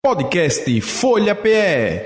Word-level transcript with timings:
Podcast 0.00 0.80
Folha 0.80 1.34
PE. 1.34 2.04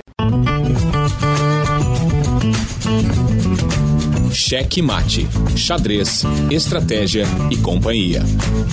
Cheque 4.32 4.80
Mate, 4.80 5.28
Xadrez, 5.54 6.22
Estratégia 6.50 7.26
e 7.50 7.58
Companhia. 7.58 8.22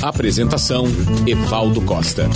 Apresentação: 0.02 0.86
Evaldo 1.28 1.82
Costa. 1.82 2.30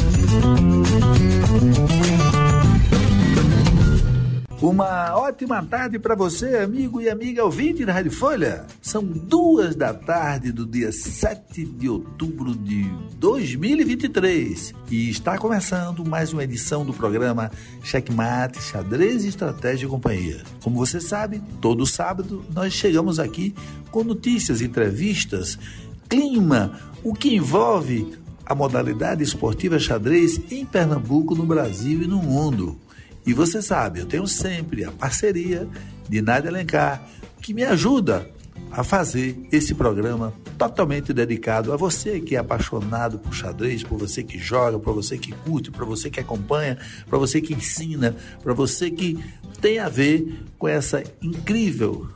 Uma 4.63 5.13
ótima 5.17 5.61
tarde 5.61 5.99
para 5.99 6.15
você, 6.15 6.59
amigo 6.59 7.01
e 7.01 7.09
amiga 7.09 7.43
ouvinte 7.43 7.83
da 7.83 7.91
Rádio 7.91 8.13
Folha. 8.13 8.65
São 8.81 9.03
duas 9.03 9.75
da 9.75 9.93
tarde 9.93 10.53
do 10.53 10.65
dia 10.65 10.89
7 10.89 11.65
de 11.65 11.89
outubro 11.89 12.55
de 12.55 12.89
2023 13.17 14.73
e 14.89 15.09
está 15.09 15.37
começando 15.37 16.07
mais 16.07 16.31
uma 16.31 16.45
edição 16.45 16.85
do 16.85 16.93
programa 16.93 17.51
Checkmate, 17.83 18.61
Xadrez, 18.61 19.25
Estratégia 19.25 19.85
e 19.85 19.89
Companhia. 19.89 20.41
Como 20.63 20.77
você 20.77 21.01
sabe, 21.01 21.41
todo 21.59 21.85
sábado 21.85 22.45
nós 22.55 22.71
chegamos 22.71 23.19
aqui 23.19 23.53
com 23.91 24.01
notícias, 24.01 24.61
entrevistas, 24.61 25.59
clima, 26.07 26.79
o 27.03 27.13
que 27.13 27.35
envolve 27.35 28.17
a 28.45 28.55
modalidade 28.55 29.23
esportiva 29.23 29.77
xadrez 29.77 30.39
em 30.49 30.65
Pernambuco, 30.65 31.35
no 31.35 31.45
Brasil 31.45 32.03
e 32.03 32.07
no 32.07 32.23
mundo. 32.23 32.77
E 33.25 33.33
você 33.33 33.61
sabe, 33.61 33.99
eu 33.99 34.05
tenho 34.05 34.27
sempre 34.27 34.83
a 34.83 34.91
parceria 34.91 35.67
de 36.09 36.21
Nádia 36.21 36.49
Alencar, 36.49 37.01
que 37.41 37.53
me 37.53 37.63
ajuda 37.63 38.29
a 38.71 38.83
fazer 38.83 39.37
esse 39.51 39.75
programa 39.75 40.33
totalmente 40.57 41.13
dedicado 41.13 41.71
a 41.71 41.77
você 41.77 42.19
que 42.19 42.35
é 42.35 42.39
apaixonado 42.39 43.19
por 43.19 43.33
xadrez, 43.33 43.83
por 43.83 43.99
você 43.99 44.23
que 44.23 44.39
joga, 44.39 44.79
para 44.79 44.91
você 44.91 45.17
que 45.17 45.31
curte, 45.31 45.69
para 45.69 45.85
você 45.85 46.09
que 46.09 46.19
acompanha, 46.19 46.77
para 47.07 47.17
você 47.17 47.39
que 47.39 47.53
ensina, 47.53 48.15
para 48.41 48.53
você 48.53 48.89
que 48.89 49.23
tem 49.61 49.79
a 49.79 49.89
ver 49.89 50.43
com 50.57 50.67
essa 50.67 51.03
incrível 51.21 52.09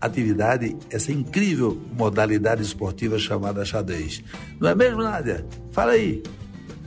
atividade, 0.00 0.76
essa 0.90 1.10
incrível 1.10 1.80
modalidade 1.96 2.62
esportiva 2.62 3.18
chamada 3.18 3.64
xadrez. 3.64 4.22
Não 4.60 4.68
é 4.68 4.74
mesmo, 4.74 5.02
Nádia? 5.02 5.46
Fala 5.72 5.92
aí. 5.92 6.22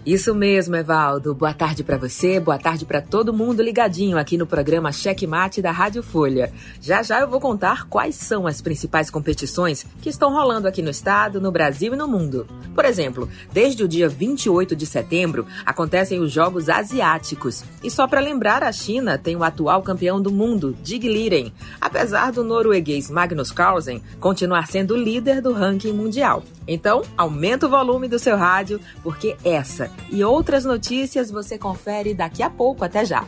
Isso 0.07 0.33
mesmo, 0.33 0.73
Evaldo. 0.73 1.35
Boa 1.35 1.53
tarde 1.53 1.83
para 1.83 1.97
você, 1.97 2.39
boa 2.39 2.57
tarde 2.57 2.85
para 2.85 3.01
todo 3.01 3.33
mundo 3.33 3.61
ligadinho 3.61 4.17
aqui 4.17 4.37
no 4.37 4.47
programa 4.47 4.89
Cheque 4.89 5.27
Mate 5.27 5.61
da 5.61 5.69
Rádio 5.69 6.01
Folha. 6.01 6.49
Já 6.79 7.03
já 7.03 7.19
eu 7.19 7.27
vou 7.27 7.41
contar 7.41 7.89
quais 7.89 8.15
são 8.15 8.47
as 8.47 8.61
principais 8.61 9.09
competições 9.09 9.85
que 10.01 10.07
estão 10.07 10.31
rolando 10.31 10.65
aqui 10.65 10.81
no 10.81 10.89
estado, 10.89 11.41
no 11.41 11.51
Brasil 11.51 11.93
e 11.93 11.97
no 11.97 12.07
mundo. 12.07 12.47
Por 12.73 12.85
exemplo, 12.85 13.27
desde 13.51 13.83
o 13.83 13.87
dia 13.87 14.07
28 14.07 14.77
de 14.77 14.85
setembro 14.85 15.45
acontecem 15.65 16.21
os 16.21 16.31
Jogos 16.31 16.69
Asiáticos. 16.69 17.65
E 17.83 17.91
só 17.91 18.07
para 18.07 18.21
lembrar, 18.21 18.63
a 18.63 18.71
China 18.71 19.17
tem 19.17 19.35
o 19.35 19.43
atual 19.43 19.83
campeão 19.83 20.21
do 20.21 20.31
mundo, 20.31 20.73
Dig 20.81 21.05
Liren, 21.05 21.51
apesar 21.81 22.31
do 22.31 22.45
norueguês 22.45 23.11
Magnus 23.11 23.51
Carlsen 23.51 24.01
continuar 24.21 24.67
sendo 24.67 24.95
líder 24.95 25.41
do 25.41 25.51
ranking 25.51 25.91
mundial. 25.91 26.45
Então, 26.67 27.03
aumenta 27.15 27.65
o 27.65 27.69
volume 27.69 28.07
do 28.07 28.19
seu 28.19 28.35
rádio, 28.35 28.79
porque 29.01 29.37
essa 29.43 29.89
e 30.11 30.23
outras 30.23 30.65
notícias 30.65 31.31
você 31.31 31.57
confere 31.57 32.13
daqui 32.13 32.43
a 32.43 32.49
pouco. 32.49 32.83
Até 32.83 33.05
já. 33.05 33.25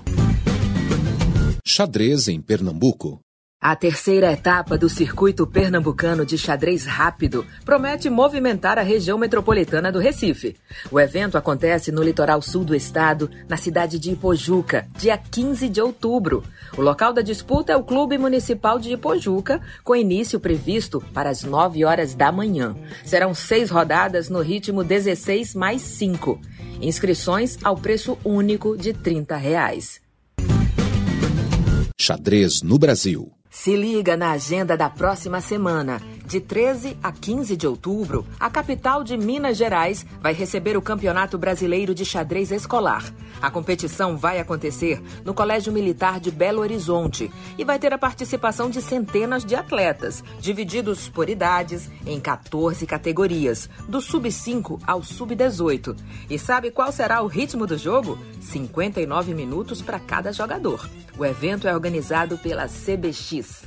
Xadrez 1.66 2.28
em 2.28 2.42
Pernambuco. 2.42 3.20
A 3.62 3.76
terceira 3.76 4.32
etapa 4.32 4.78
do 4.78 4.88
circuito 4.88 5.46
pernambucano 5.46 6.26
de 6.26 6.38
xadrez 6.38 6.86
rápido 6.86 7.46
promete 7.66 8.10
movimentar 8.10 8.80
a 8.80 8.82
região 8.82 9.18
metropolitana 9.18 9.92
do 9.92 10.00
Recife. 10.00 10.56
O 10.90 10.98
evento 10.98 11.38
acontece 11.38 11.92
no 11.92 12.02
litoral 12.02 12.42
sul 12.42 12.64
do 12.64 12.74
estado, 12.74 13.30
na 13.50 13.58
cidade 13.58 14.00
de 14.00 14.12
Ipojuca, 14.12 14.88
dia 14.98 15.18
15 15.18 15.68
de 15.68 15.82
outubro. 15.82 16.42
O 16.78 16.82
local 16.82 17.12
da 17.12 17.22
disputa 17.22 17.74
é 17.74 17.76
o 17.76 17.84
Clube 17.84 18.18
Municipal 18.18 18.80
de 18.80 18.94
Ipojuca, 18.94 19.60
com 19.84 19.94
início 19.94 20.40
previsto 20.40 21.04
para 21.14 21.30
as 21.30 21.44
9 21.44 21.84
horas 21.84 22.16
da 22.16 22.32
manhã. 22.32 22.78
Serão 23.04 23.34
seis 23.34 23.70
rodadas 23.70 24.30
no 24.30 24.40
ritmo 24.40 24.86
16 24.86 25.54
mais 25.54 25.82
5. 25.82 26.40
Inscrições 26.82 27.58
ao 27.62 27.76
preço 27.76 28.18
único 28.24 28.78
de 28.78 28.94
30 28.94 29.36
reais. 29.36 30.00
Xadrez 32.00 32.62
no 32.62 32.80
Brasil. 32.80 33.34
Se 33.50 33.76
liga 33.76 34.16
na 34.16 34.32
agenda 34.32 34.78
da 34.78 34.90
próxima 34.90 35.42
semana. 35.42 36.00
De 36.30 36.40
13 36.40 36.96
a 37.02 37.12
15 37.12 37.58
de 37.58 37.66
outubro, 37.66 38.24
a 38.40 38.52
capital 38.52 39.04
de 39.04 39.18
Minas 39.18 39.58
Gerais 39.58 40.06
vai 40.22 40.32
receber 40.32 40.78
o 40.78 40.82
Campeonato 40.82 41.40
Brasileiro 41.40 41.96
de 41.96 42.06
Xadrez 42.06 42.52
Escolar. 42.52 43.04
A 43.42 43.50
competição 43.50 44.16
vai 44.16 44.40
acontecer 44.40 45.02
no 45.26 45.34
Colégio 45.34 45.74
Militar 45.74 46.20
de 46.20 46.30
Belo 46.30 46.62
Horizonte 46.62 47.32
e 47.58 47.66
vai 47.66 47.80
ter 47.80 47.92
a 47.94 47.98
participação 47.98 48.70
de 48.70 48.80
centenas 48.80 49.44
de 49.44 49.56
atletas, 49.56 50.24
divididos 50.40 51.10
por 51.10 51.32
idades 51.32 51.90
em 52.06 52.20
14 52.20 52.86
categorias, 52.86 53.68
do 53.88 54.00
sub-5 54.00 54.80
ao 54.86 55.02
sub-18. 55.02 55.98
E 56.30 56.38
sabe 56.38 56.70
qual 56.70 56.92
será 56.92 57.24
o 57.24 57.28
ritmo 57.28 57.66
do 57.66 57.76
jogo? 57.76 58.20
59 58.40 59.34
minutos 59.34 59.82
para 59.82 60.00
cada 60.00 60.32
jogador. 60.32 60.88
O 61.18 61.26
evento 61.26 61.68
é 61.68 61.74
organizado 61.74 62.38
pela 62.38 62.68
CBX. 62.68 63.64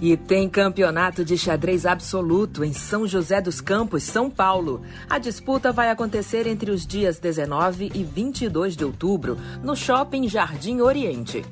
E 0.00 0.16
tem 0.16 0.48
campeonato 0.48 1.24
de 1.24 1.36
xadrez 1.36 1.84
absoluto 1.84 2.62
em 2.62 2.72
São 2.72 3.04
José 3.04 3.40
dos 3.40 3.60
Campos, 3.60 4.04
São 4.04 4.30
Paulo. 4.30 4.82
A 5.10 5.18
disputa 5.18 5.72
vai 5.72 5.90
acontecer 5.90 6.46
entre 6.46 6.70
os 6.70 6.86
dias 6.86 7.18
19 7.18 7.90
e 7.92 8.04
22 8.04 8.76
de 8.76 8.84
outubro, 8.84 9.36
no 9.60 9.74
Shopping 9.74 10.28
Jardim 10.28 10.80
Oriente. 10.80 11.44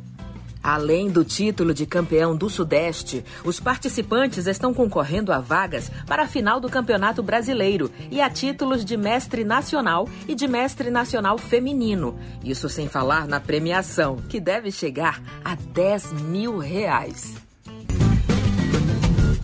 Além 0.62 1.08
do 1.08 1.24
título 1.24 1.72
de 1.72 1.86
campeão 1.86 2.36
do 2.36 2.50
Sudeste, 2.50 3.24
os 3.44 3.60
participantes 3.60 4.46
estão 4.46 4.74
concorrendo 4.74 5.32
a 5.32 5.38
vagas 5.38 5.90
para 6.06 6.24
a 6.24 6.26
final 6.26 6.58
do 6.58 6.68
Campeonato 6.68 7.22
Brasileiro 7.22 7.90
e 8.10 8.20
a 8.20 8.28
títulos 8.28 8.84
de 8.84 8.96
mestre 8.96 9.44
nacional 9.44 10.08
e 10.26 10.34
de 10.34 10.48
mestre 10.48 10.90
nacional 10.90 11.38
feminino. 11.38 12.18
Isso 12.44 12.68
sem 12.68 12.88
falar 12.88 13.28
na 13.28 13.38
premiação, 13.38 14.16
que 14.28 14.40
deve 14.40 14.72
chegar 14.72 15.20
a 15.44 15.54
10 15.54 16.12
mil 16.22 16.58
reais. 16.58 17.45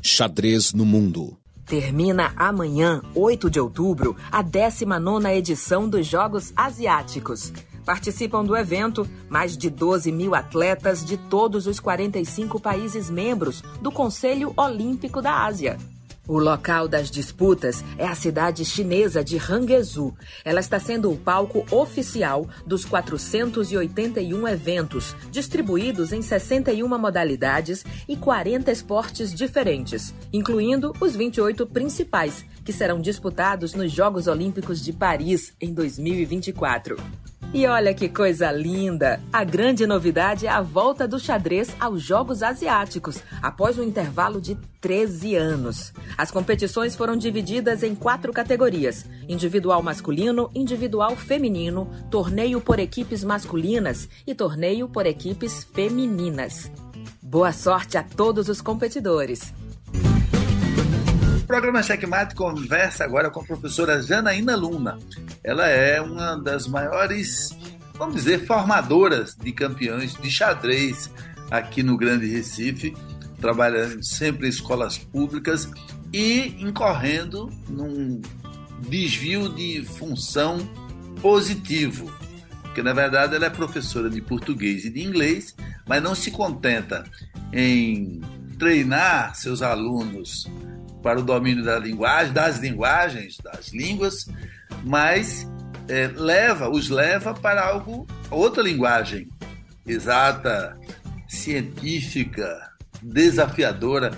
Xadrez 0.04 0.72
no 0.72 0.84
Mundo. 0.84 1.38
Termina 1.64 2.32
amanhã, 2.36 3.00
8 3.14 3.48
de 3.48 3.60
outubro, 3.60 4.16
a 4.32 4.42
19 4.42 5.28
edição 5.28 5.88
dos 5.88 6.08
Jogos 6.08 6.52
Asiáticos. 6.56 7.52
Participam 7.84 8.44
do 8.44 8.56
evento 8.56 9.08
mais 9.30 9.56
de 9.56 9.70
12 9.70 10.10
mil 10.10 10.34
atletas 10.34 11.04
de 11.04 11.16
todos 11.16 11.68
os 11.68 11.78
45 11.78 12.58
países 12.58 13.08
membros 13.08 13.62
do 13.80 13.92
Conselho 13.92 14.52
Olímpico 14.56 15.22
da 15.22 15.44
Ásia. 15.44 15.78
O 16.27 16.38
local 16.38 16.87
das 16.87 17.10
disputas 17.10 17.84
é 17.99 18.06
a 18.06 18.15
cidade 18.15 18.65
chinesa 18.65 19.25
de 19.25 19.37
Hangzhou. 19.38 20.15
Ela 20.44 20.60
está 20.60 20.78
sendo 20.78 21.10
o 21.10 21.16
palco 21.16 21.66
oficial 21.75 22.49
dos 22.65 22.84
481 22.84 24.47
eventos, 24.47 25.16
distribuídos 25.32 26.12
em 26.12 26.22
61 26.22 26.87
modalidades 26.97 27.84
e 28.09 28.16
40 28.16 28.71
esportes 28.71 29.34
diferentes, 29.34 30.15
incluindo 30.32 30.94
os 31.00 31.16
28 31.16 31.66
principais, 31.66 32.44
que 32.65 32.72
serão 32.72 33.00
disputados 33.00 33.75
nos 33.75 33.91
Jogos 33.91 34.28
Olímpicos 34.28 34.81
de 34.81 34.93
Paris 34.93 35.53
em 35.61 35.75
2024. 35.75 37.22
E 37.54 37.66
olha 37.66 37.92
que 37.92 38.08
coisa 38.08 38.50
linda! 38.50 39.20
A 39.30 39.44
grande 39.44 39.86
novidade 39.86 40.46
é 40.46 40.48
a 40.48 40.62
volta 40.62 41.06
do 41.06 41.18
xadrez 41.18 41.68
aos 41.78 42.00
Jogos 42.00 42.42
Asiáticos, 42.42 43.22
após 43.42 43.78
um 43.78 43.82
intervalo 43.82 44.40
de 44.40 44.54
13 44.80 45.36
anos. 45.36 45.92
As 46.16 46.30
competições 46.30 46.96
foram 46.96 47.14
divididas 47.14 47.82
em 47.82 47.94
quatro 47.94 48.32
categorias: 48.32 49.04
individual 49.28 49.82
masculino, 49.82 50.50
individual 50.54 51.14
feminino, 51.14 51.90
torneio 52.10 52.58
por 52.58 52.78
equipes 52.78 53.22
masculinas 53.22 54.08
e 54.26 54.34
torneio 54.34 54.88
por 54.88 55.05
equipes 55.05 55.62
femininas. 55.75 56.70
Boa 57.20 57.52
sorte 57.52 57.98
a 57.98 58.02
todos 58.02 58.48
os 58.48 58.62
competidores! 58.62 59.52
Programa 61.52 61.82
Checkmate 61.82 62.34
conversa 62.34 63.04
agora 63.04 63.31
com 63.31 63.40
a 63.40 63.44
professora 63.44 64.02
Janaína 64.02 64.56
Luna. 64.56 64.99
Ela 65.44 65.69
é 65.69 66.00
uma 66.00 66.34
das 66.34 66.66
maiores, 66.66 67.50
vamos 67.93 68.14
dizer, 68.14 68.46
formadoras 68.46 69.37
de 69.37 69.52
campeões 69.52 70.14
de 70.14 70.31
xadrez 70.31 71.10
aqui 71.50 71.82
no 71.82 71.99
Grande 71.99 72.26
Recife, 72.26 72.96
trabalhando 73.38 74.02
sempre 74.02 74.46
em 74.46 74.49
escolas 74.49 74.96
públicas 74.96 75.70
e 76.10 76.56
incorrendo 76.58 77.50
num 77.69 78.22
desvio 78.88 79.50
de 79.50 79.84
função 79.84 80.56
positivo. 81.20 82.10
Porque 82.62 82.82
na 82.82 82.94
verdade 82.94 83.37
ela 83.37 83.44
é 83.44 83.50
professora 83.50 84.08
de 84.08 84.22
português 84.22 84.87
e 84.87 84.90
de 84.90 85.02
inglês, 85.02 85.55
mas 85.87 86.02
não 86.02 86.14
se 86.14 86.31
contenta 86.31 87.05
em 87.52 88.22
treinar 88.58 89.37
seus 89.37 89.60
alunos 89.60 90.50
para 91.02 91.19
o 91.19 91.22
domínio 91.22 91.64
da 91.64 91.78
linguagem, 91.78 92.32
das 92.32 92.58
linguagens, 92.58 93.37
das 93.43 93.69
línguas, 93.69 94.26
mas 94.84 95.49
é, 95.88 96.08
leva, 96.14 96.69
os 96.70 96.88
leva 96.88 97.34
para 97.34 97.66
algo, 97.66 98.06
outra 98.31 98.62
linguagem 98.62 99.28
exata, 99.87 100.78
científica, 101.28 102.70
desafiadora, 103.02 104.12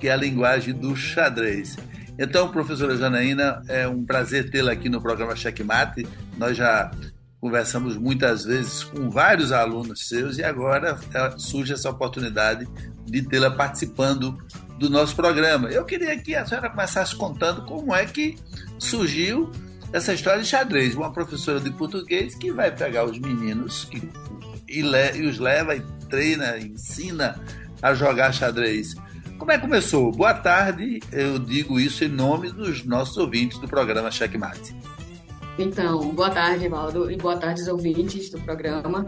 que 0.00 0.08
é 0.08 0.12
a 0.12 0.16
linguagem 0.16 0.74
do 0.74 0.96
xadrez. 0.96 1.76
Então, 2.18 2.50
professora 2.50 2.96
Janaína, 2.96 3.62
é 3.68 3.86
um 3.86 4.04
prazer 4.04 4.50
tê-la 4.50 4.72
aqui 4.72 4.88
no 4.88 5.00
programa 5.00 5.36
Checkmate. 5.36 6.06
Nós 6.36 6.56
já 6.56 6.90
conversamos 7.40 7.96
muitas 7.96 8.44
vezes 8.44 8.84
com 8.84 9.10
vários 9.10 9.50
alunos 9.50 10.08
seus 10.08 10.38
e 10.38 10.44
agora 10.44 10.98
é, 11.12 11.38
surge 11.38 11.72
essa 11.72 11.90
oportunidade 11.90 12.68
de 13.04 13.22
tê-la 13.22 13.50
participando 13.50 14.38
do 14.82 14.90
nosso 14.90 15.14
programa. 15.14 15.68
Eu 15.70 15.84
queria 15.84 16.18
que 16.18 16.34
a 16.34 16.44
senhora 16.44 16.68
começasse 16.68 17.14
contando 17.14 17.64
como 17.64 17.94
é 17.94 18.04
que 18.04 18.36
surgiu 18.80 19.48
essa 19.92 20.12
história 20.12 20.42
de 20.42 20.48
xadrez. 20.48 20.96
Uma 20.96 21.12
professora 21.12 21.60
de 21.60 21.70
português 21.70 22.34
que 22.34 22.50
vai 22.50 22.74
pegar 22.74 23.04
os 23.04 23.16
meninos 23.16 23.88
e, 23.92 24.78
e, 24.80 24.82
le, 24.82 25.18
e 25.18 25.26
os 25.26 25.38
leva 25.38 25.76
e 25.76 25.80
treina, 26.10 26.58
ensina 26.58 27.40
a 27.80 27.94
jogar 27.94 28.32
xadrez. 28.32 28.96
Como 29.38 29.52
é 29.52 29.54
que 29.54 29.62
começou? 29.62 30.10
Boa 30.10 30.34
tarde, 30.34 30.98
eu 31.12 31.38
digo 31.38 31.78
isso 31.78 32.04
em 32.04 32.08
nome 32.08 32.50
dos 32.50 32.84
nossos 32.84 33.16
ouvintes 33.16 33.58
do 33.58 33.68
programa 33.68 34.10
Checkmate. 34.10 34.74
Então, 35.58 36.12
boa 36.12 36.30
tarde, 36.30 36.68
Valdo, 36.68 37.08
e 37.08 37.16
boa 37.16 37.36
tarde 37.36 37.60
aos 37.60 37.68
ouvintes 37.68 38.30
do 38.30 38.40
programa. 38.40 39.06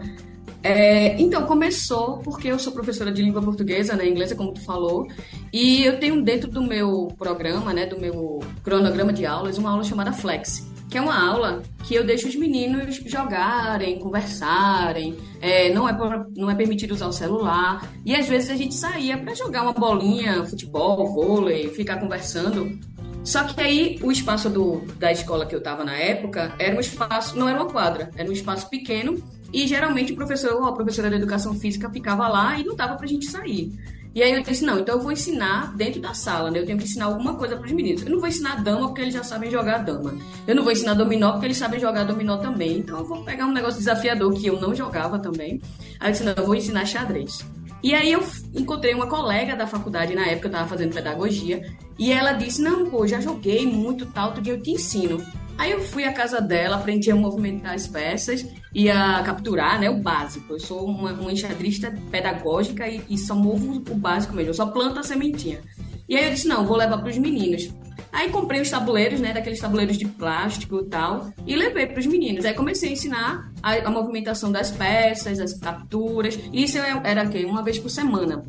É, 0.65 1.21
então, 1.21 1.45
começou 1.45 2.17
porque 2.23 2.47
eu 2.47 2.57
sou 2.57 2.73
professora 2.73 3.11
de 3.11 3.21
língua 3.21 3.39
portuguesa, 3.39 3.95
né, 3.95 4.07
inglesa, 4.07 4.35
como 4.35 4.51
tu 4.51 4.61
falou, 4.61 5.07
e 5.53 5.83
eu 5.83 5.99
tenho 5.99 6.23
dentro 6.23 6.49
do 6.49 6.59
meu 6.63 7.09
programa, 7.19 7.71
né, 7.71 7.85
do 7.85 7.99
meu 7.99 8.39
cronograma 8.63 9.13
de 9.13 9.27
aulas, 9.27 9.59
uma 9.59 9.69
aula 9.69 9.83
chamada 9.83 10.11
Flex, 10.11 10.67
que 10.89 10.97
é 10.97 11.01
uma 11.01 11.23
aula 11.23 11.61
que 11.83 11.93
eu 11.93 12.03
deixo 12.03 12.27
os 12.27 12.35
meninos 12.35 12.95
jogarem, 13.05 13.99
conversarem, 13.99 15.15
é, 15.39 15.71
não, 15.71 15.87
é, 15.87 15.95
não 16.35 16.49
é 16.49 16.55
permitido 16.55 16.95
usar 16.95 17.09
o 17.09 17.13
celular, 17.13 17.87
e 18.03 18.15
às 18.15 18.27
vezes 18.27 18.49
a 18.49 18.55
gente 18.55 18.73
saía 18.73 19.19
para 19.19 19.35
jogar 19.35 19.61
uma 19.61 19.73
bolinha, 19.73 20.45
futebol, 20.45 21.13
vôlei, 21.13 21.69
ficar 21.69 21.99
conversando. 21.99 22.75
Só 23.23 23.43
que 23.43 23.61
aí 23.61 23.99
o 24.01 24.11
espaço 24.11 24.49
do, 24.49 24.81
da 24.97 25.11
escola 25.11 25.45
que 25.45 25.53
eu 25.53 25.59
estava 25.59 25.83
na 25.83 25.95
época 25.95 26.55
era 26.57 26.75
um 26.75 26.79
espaço, 26.79 27.37
não 27.37 27.47
era 27.47 27.61
uma 27.61 27.71
quadra, 27.71 28.09
era 28.15 28.27
um 28.27 28.33
espaço 28.33 28.67
pequeno 28.67 29.23
e 29.53 29.67
geralmente 29.67 30.13
o 30.13 30.15
professor 30.15 30.53
ou 30.53 30.65
a 30.65 30.73
professora 30.73 31.09
de 31.09 31.15
educação 31.15 31.53
física 31.53 31.89
ficava 31.89 32.27
lá 32.27 32.59
e 32.59 32.63
não 32.63 32.75
dava 32.75 32.95
para 32.95 33.05
a 33.05 33.09
gente 33.09 33.25
sair. 33.25 33.71
E 34.15 34.23
aí 34.23 34.31
eu 34.31 34.41
disse, 34.41 34.63
não, 34.63 34.79
então 34.79 34.95
eu 34.95 35.01
vou 35.01 35.11
ensinar 35.11 35.75
dentro 35.75 35.99
da 35.99 36.13
sala, 36.13 36.49
né? 36.49 36.59
Eu 36.59 36.65
tenho 36.65 36.77
que 36.77 36.85
ensinar 36.85 37.05
alguma 37.05 37.33
coisa 37.33 37.57
para 37.57 37.65
os 37.65 37.71
meninos. 37.73 38.01
Eu 38.01 38.11
não 38.11 38.19
vou 38.19 38.29
ensinar 38.29 38.63
dama 38.63 38.87
porque 38.87 39.01
eles 39.01 39.13
já 39.13 39.25
sabem 39.25 39.51
jogar 39.51 39.79
dama. 39.79 40.17
Eu 40.47 40.55
não 40.55 40.63
vou 40.63 40.71
ensinar 40.71 40.93
dominó 40.93 41.33
porque 41.33 41.47
eles 41.47 41.57
sabem 41.57 41.81
jogar 41.81 42.05
dominó 42.05 42.37
também. 42.37 42.77
Então 42.77 42.99
eu 42.99 43.03
vou 43.03 43.23
pegar 43.25 43.45
um 43.45 43.51
negócio 43.51 43.77
desafiador 43.77 44.33
que 44.33 44.47
eu 44.47 44.57
não 44.57 44.73
jogava 44.73 45.19
também. 45.19 45.61
Aí 45.99 46.07
eu 46.07 46.11
disse, 46.13 46.23
não, 46.23 46.31
eu 46.31 46.45
vou 46.45 46.55
ensinar 46.55 46.85
xadrez. 46.85 47.45
E 47.83 47.93
aí 47.93 48.13
eu 48.13 48.23
encontrei 48.55 48.93
uma 48.93 49.05
colega 49.05 49.53
da 49.53 49.67
faculdade, 49.67 50.15
na 50.15 50.25
época 50.25 50.47
eu 50.47 50.51
estava 50.51 50.67
fazendo 50.67 50.93
pedagogia, 50.93 51.61
e 51.99 52.11
ela 52.11 52.31
disse, 52.31 52.61
não, 52.61 52.89
pô, 52.89 53.05
já 53.05 53.19
joguei 53.19 53.67
muito 53.67 54.05
tal, 54.07 54.29
outro 54.29 54.41
dia 54.41 54.53
eu 54.53 54.61
te 54.61 54.71
ensino. 54.71 55.23
Aí 55.57 55.71
eu 55.71 55.81
fui 55.81 56.03
à 56.03 56.11
casa 56.11 56.41
dela, 56.41 56.75
aprendi 56.75 57.09
a 57.09 57.15
movimentar 57.15 57.73
as 57.73 57.87
peças 57.87 58.45
e 58.73 58.89
a 58.89 59.23
capturar, 59.23 59.79
né, 59.79 59.89
o 59.89 59.97
básico. 59.97 60.53
Eu 60.53 60.59
sou 60.59 60.85
uma, 60.85 61.13
uma 61.13 61.31
enxadrista 61.31 61.93
pedagógica 62.11 62.87
e, 62.87 63.01
e, 63.09 63.17
só 63.17 63.33
movo 63.33 63.81
o 63.89 63.95
básico 63.95 64.35
mesmo, 64.35 64.49
eu 64.49 64.53
só 64.53 64.65
planto 64.65 64.99
a 64.99 65.03
sementinha. 65.03 65.61
E 66.07 66.15
aí 66.15 66.25
eu 66.25 66.31
disse, 66.31 66.47
não, 66.47 66.65
vou 66.65 66.77
levar 66.77 66.97
para 66.97 67.09
os 67.09 67.17
meninos. 67.17 67.69
Aí 68.11 68.29
comprei 68.29 68.61
os 68.61 68.69
tabuleiros, 68.69 69.19
né, 69.19 69.33
daqueles 69.33 69.59
tabuleiros 69.59 69.97
de 69.97 70.05
plástico 70.05 70.79
e 70.79 70.85
tal, 70.85 71.33
e 71.45 71.55
levei 71.55 71.85
para 71.85 71.99
os 71.99 72.05
meninos. 72.05 72.45
Aí 72.45 72.53
comecei 72.53 72.89
a 72.89 72.93
ensinar 72.93 73.51
a, 73.61 73.73
a, 73.73 73.89
movimentação 73.89 74.51
das 74.51 74.71
peças, 74.71 75.39
as 75.39 75.53
capturas. 75.53 76.39
Isso 76.53 76.77
era 76.77 77.23
o 77.23 77.29
quê? 77.29 77.43
Uma 77.43 77.61
vez 77.61 77.77
por 77.77 77.89
semana. 77.89 78.43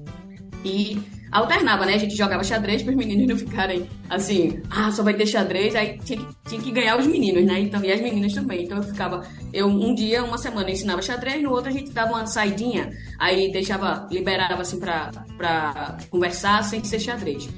E 0.64 0.98
alternava, 1.36 1.84
né? 1.84 1.94
A 1.94 1.98
gente 1.98 2.16
jogava 2.16 2.42
xadrez 2.42 2.82
para 2.82 2.90
os 2.90 2.96
meninos 2.96 3.26
não 3.26 3.36
ficarem 3.36 3.88
assim, 4.08 4.60
ah, 4.70 4.90
só 4.90 5.02
vai 5.02 5.14
ter 5.14 5.26
xadrez, 5.26 5.74
aí 5.74 5.98
tinha 6.04 6.18
que, 6.18 6.26
tinha 6.48 6.60
que 6.60 6.70
ganhar 6.70 6.98
os 6.98 7.06
meninos, 7.06 7.44
né? 7.44 7.60
Então, 7.60 7.84
e 7.84 7.92
as 7.92 8.00
meninas 8.00 8.32
também. 8.32 8.64
Então 8.64 8.78
eu 8.78 8.82
ficava, 8.82 9.22
eu 9.52 9.66
um 9.66 9.94
dia, 9.94 10.24
uma 10.24 10.38
semana 10.38 10.68
eu 10.68 10.72
ensinava 10.72 11.02
xadrez, 11.02 11.42
no 11.42 11.50
outro 11.50 11.68
a 11.68 11.72
gente 11.72 11.90
dava 11.90 12.12
uma 12.12 12.26
saidinha, 12.26 12.90
aí 13.18 13.52
deixava, 13.52 14.08
liberava 14.10 14.62
assim 14.62 14.78
para 14.80 15.98
conversar 16.10 16.64
sem 16.64 16.82
ser 16.82 17.00
xadrez. 17.00 17.48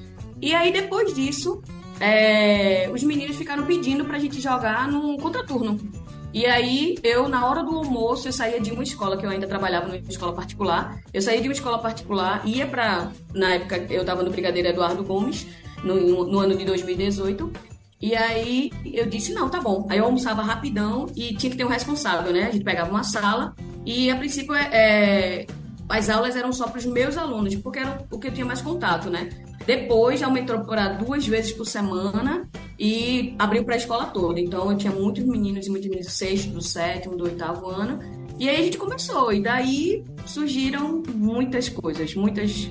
E 0.41 0.55
aí 0.55 0.73
depois 0.73 1.15
disso, 1.15 1.63
é, 2.01 2.89
os 2.93 3.03
meninos 3.03 3.37
ficaram 3.37 3.65
pedindo 3.65 4.05
pra 4.05 4.19
gente 4.19 4.41
jogar 4.41 4.89
num 4.89 5.17
contraturno. 5.17 5.79
E 6.33 6.45
aí, 6.45 6.99
eu, 7.03 7.29
na 7.29 7.47
hora 7.49 7.63
do 7.63 7.75
almoço, 7.75 8.29
eu 8.29 8.33
saía 8.33 8.61
de 8.61 8.71
uma 8.71 8.83
escola, 8.83 9.17
que 9.17 9.25
eu 9.25 9.31
ainda 9.31 9.47
trabalhava 9.47 9.87
numa 9.87 9.97
escola 9.97 10.33
particular. 10.33 11.01
Eu 11.13 11.23
saía 11.23 11.41
de 11.41 11.49
uma 11.49 11.55
escola 11.55 11.79
particular, 11.79 12.47
ia 12.47 12.67
pra. 12.67 13.11
Na 13.35 13.55
época, 13.55 13.87
eu 13.91 14.05
tava 14.05 14.23
no 14.23 14.31
Brigadeiro 14.31 14.69
Eduardo 14.69 15.03
Gomes, 15.03 15.47
no, 15.83 16.27
no 16.27 16.39
ano 16.39 16.57
de 16.57 16.65
2018. 16.65 17.51
E 18.01 18.15
aí, 18.15 18.71
eu 18.85 19.07
disse: 19.07 19.33
não, 19.33 19.49
tá 19.49 19.61
bom. 19.61 19.87
Aí 19.89 19.99
eu 19.99 20.05
almoçava 20.05 20.43
rapidão 20.43 21.07
e 21.17 21.35
tinha 21.35 21.51
que 21.51 21.57
ter 21.57 21.65
um 21.65 21.69
responsável, 21.69 22.33
né? 22.33 22.45
A 22.45 22.51
gente 22.51 22.65
pegava 22.65 22.91
uma 22.91 23.03
sala 23.03 23.55
e, 23.87 24.11
a 24.11 24.17
princípio, 24.17 24.55
é, 24.55 24.69
é 24.73 25.47
as 25.89 26.11
aulas 26.11 26.37
eram 26.37 26.53
só 26.53 26.69
para 26.69 26.79
os 26.79 26.85
meus 26.85 27.17
alunos, 27.17 27.55
porque 27.57 27.79
era 27.79 28.05
o 28.11 28.19
que 28.19 28.29
eu 28.29 28.33
tinha 28.33 28.45
mais 28.45 28.61
contato, 28.61 29.09
né? 29.09 29.31
Depois 29.67 30.23
aumentou 30.23 30.61
para 30.61 30.89
duas 30.89 31.27
vezes 31.27 31.53
por 31.53 31.65
semana 31.65 32.47
e 32.79 33.35
abriu 33.39 33.65
para 33.65 33.75
a 33.75 33.79
escola 33.79 34.07
toda. 34.07 34.39
Então 34.39 34.71
eu 34.71 34.77
tinha 34.77 34.93
muitos 34.93 35.25
meninos 35.25 35.67
e 35.67 35.71
muitos 35.71 35.89
meninos 35.89 36.07
do 36.07 36.13
sexto, 36.13 36.51
do 36.51 36.63
sétimo, 36.63 37.17
do 37.17 37.25
oitavo 37.25 37.69
ano. 37.69 37.99
E 38.39 38.49
aí 38.49 38.57
a 38.57 38.63
gente 38.63 38.79
começou. 38.79 39.33
E 39.33 39.43
daí 39.43 40.05
surgiram 40.25 41.03
muitas 41.15 41.69
coisas, 41.69 42.15
muitas. 42.15 42.71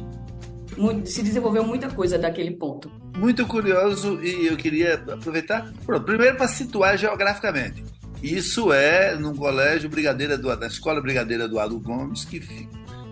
Muito, 0.78 1.10
se 1.10 1.24
desenvolveu 1.24 1.64
muita 1.64 1.90
coisa 1.90 2.18
daquele 2.18 2.52
ponto. 2.52 2.90
Muito 3.18 3.46
curioso 3.48 4.24
e 4.24 4.46
eu 4.46 4.56
queria 4.56 4.94
aproveitar. 4.94 5.74
Pronto, 5.86 6.06
primeiro 6.06 6.38
para 6.38 6.48
situar 6.48 6.98
geograficamente. 6.98 7.84
Isso 8.22 8.72
é 8.72 9.16
no 9.16 9.36
colégio 9.36 9.90
Brigadeira 9.90 10.38
do 10.38 10.56
na 10.56 10.68
escola 10.68 11.02
Brigadeira 11.02 11.46
Eduardo 11.46 11.80
Gomes, 11.80 12.26
que, 12.26 12.40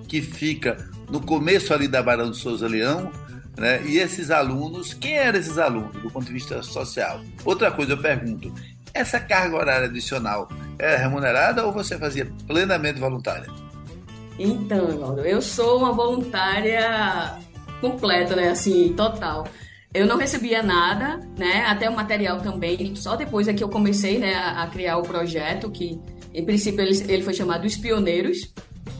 que 0.07 0.21
fica 0.21 0.89
no 1.12 1.21
começo 1.21 1.74
ali 1.74 1.88
da 1.88 2.01
Barão 2.01 2.31
de 2.31 2.38
Souza 2.38 2.68
Leão, 2.68 3.12
né? 3.57 3.81
E 3.85 3.97
esses 3.97 4.31
alunos, 4.31 4.93
quem 4.93 5.17
eram 5.17 5.39
esses 5.39 5.57
alunos 5.57 5.91
do 6.01 6.09
ponto 6.09 6.25
de 6.25 6.33
vista 6.33 6.61
social? 6.63 7.21
Outra 7.43 7.71
coisa 7.71 7.93
eu 7.93 7.97
pergunto, 7.97 8.53
essa 8.93 9.19
carga 9.19 9.55
horária 9.55 9.87
adicional 9.87 10.49
é 10.79 10.95
remunerada 10.95 11.65
ou 11.65 11.71
você 11.71 11.97
fazia 11.97 12.31
plenamente 12.47 12.99
voluntária? 12.99 13.47
Então, 14.38 15.17
eu 15.19 15.41
sou 15.41 15.77
uma 15.77 15.91
voluntária 15.91 17.38
completa, 17.79 18.35
né? 18.35 18.50
Assim, 18.50 18.93
total. 18.93 19.45
Eu 19.93 20.05
não 20.05 20.17
recebia 20.17 20.62
nada, 20.62 21.21
né? 21.38 21.65
Até 21.67 21.89
o 21.89 21.95
material 21.95 22.41
também. 22.41 22.95
Só 22.95 23.15
depois 23.15 23.47
é 23.47 23.53
que 23.53 23.63
eu 23.63 23.69
comecei, 23.69 24.17
né, 24.19 24.35
a, 24.35 24.67
criar 24.67 24.97
o 24.97 25.03
projeto, 25.03 25.71
que 25.71 26.00
em 26.33 26.45
princípio 26.45 26.81
ele, 26.81 27.01
ele 27.07 27.24
foi 27.24 27.33
chamado 27.33 27.65
Os 27.65 27.77
Pioneiros, 27.77 28.53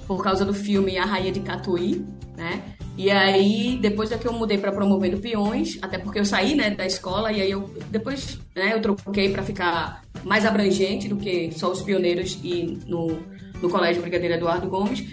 por 0.08 0.24
causa 0.24 0.46
do 0.46 0.54
filme 0.54 0.98
A 0.98 1.04
Rainha 1.04 1.34
de 1.34 1.42
Catuí, 1.42 2.06
né? 2.38 2.76
E 2.98 3.12
aí, 3.12 3.78
depois 3.82 4.12
é 4.12 4.18
que 4.18 4.28
eu 4.28 4.32
mudei 4.32 4.58
para 4.58 4.72
Promovendo 4.72 5.18
Peões, 5.18 5.78
até 5.82 5.98
porque 5.98 6.20
eu 6.20 6.26
saí, 6.26 6.56
né, 6.56 6.70
da 6.70 6.86
escola, 6.86 7.32
e 7.32 7.42
aí 7.42 7.52
eu 7.52 7.70
depois, 7.90 8.40
né, 8.56 8.74
eu 8.74 8.82
troquei 8.82 9.30
para 9.30 9.44
ficar 9.44 10.02
mais 10.24 10.46
abrangente 10.46 11.10
do 11.10 11.18
que 11.18 11.52
só 11.52 11.72
os 11.72 11.82
pioneiros 11.82 12.40
e 12.42 12.80
no, 12.88 13.20
no 13.62 13.70
Colégio 13.70 14.02
Brigadeiro 14.02 14.36
Eduardo 14.36 14.70
Gomes. 14.70 15.04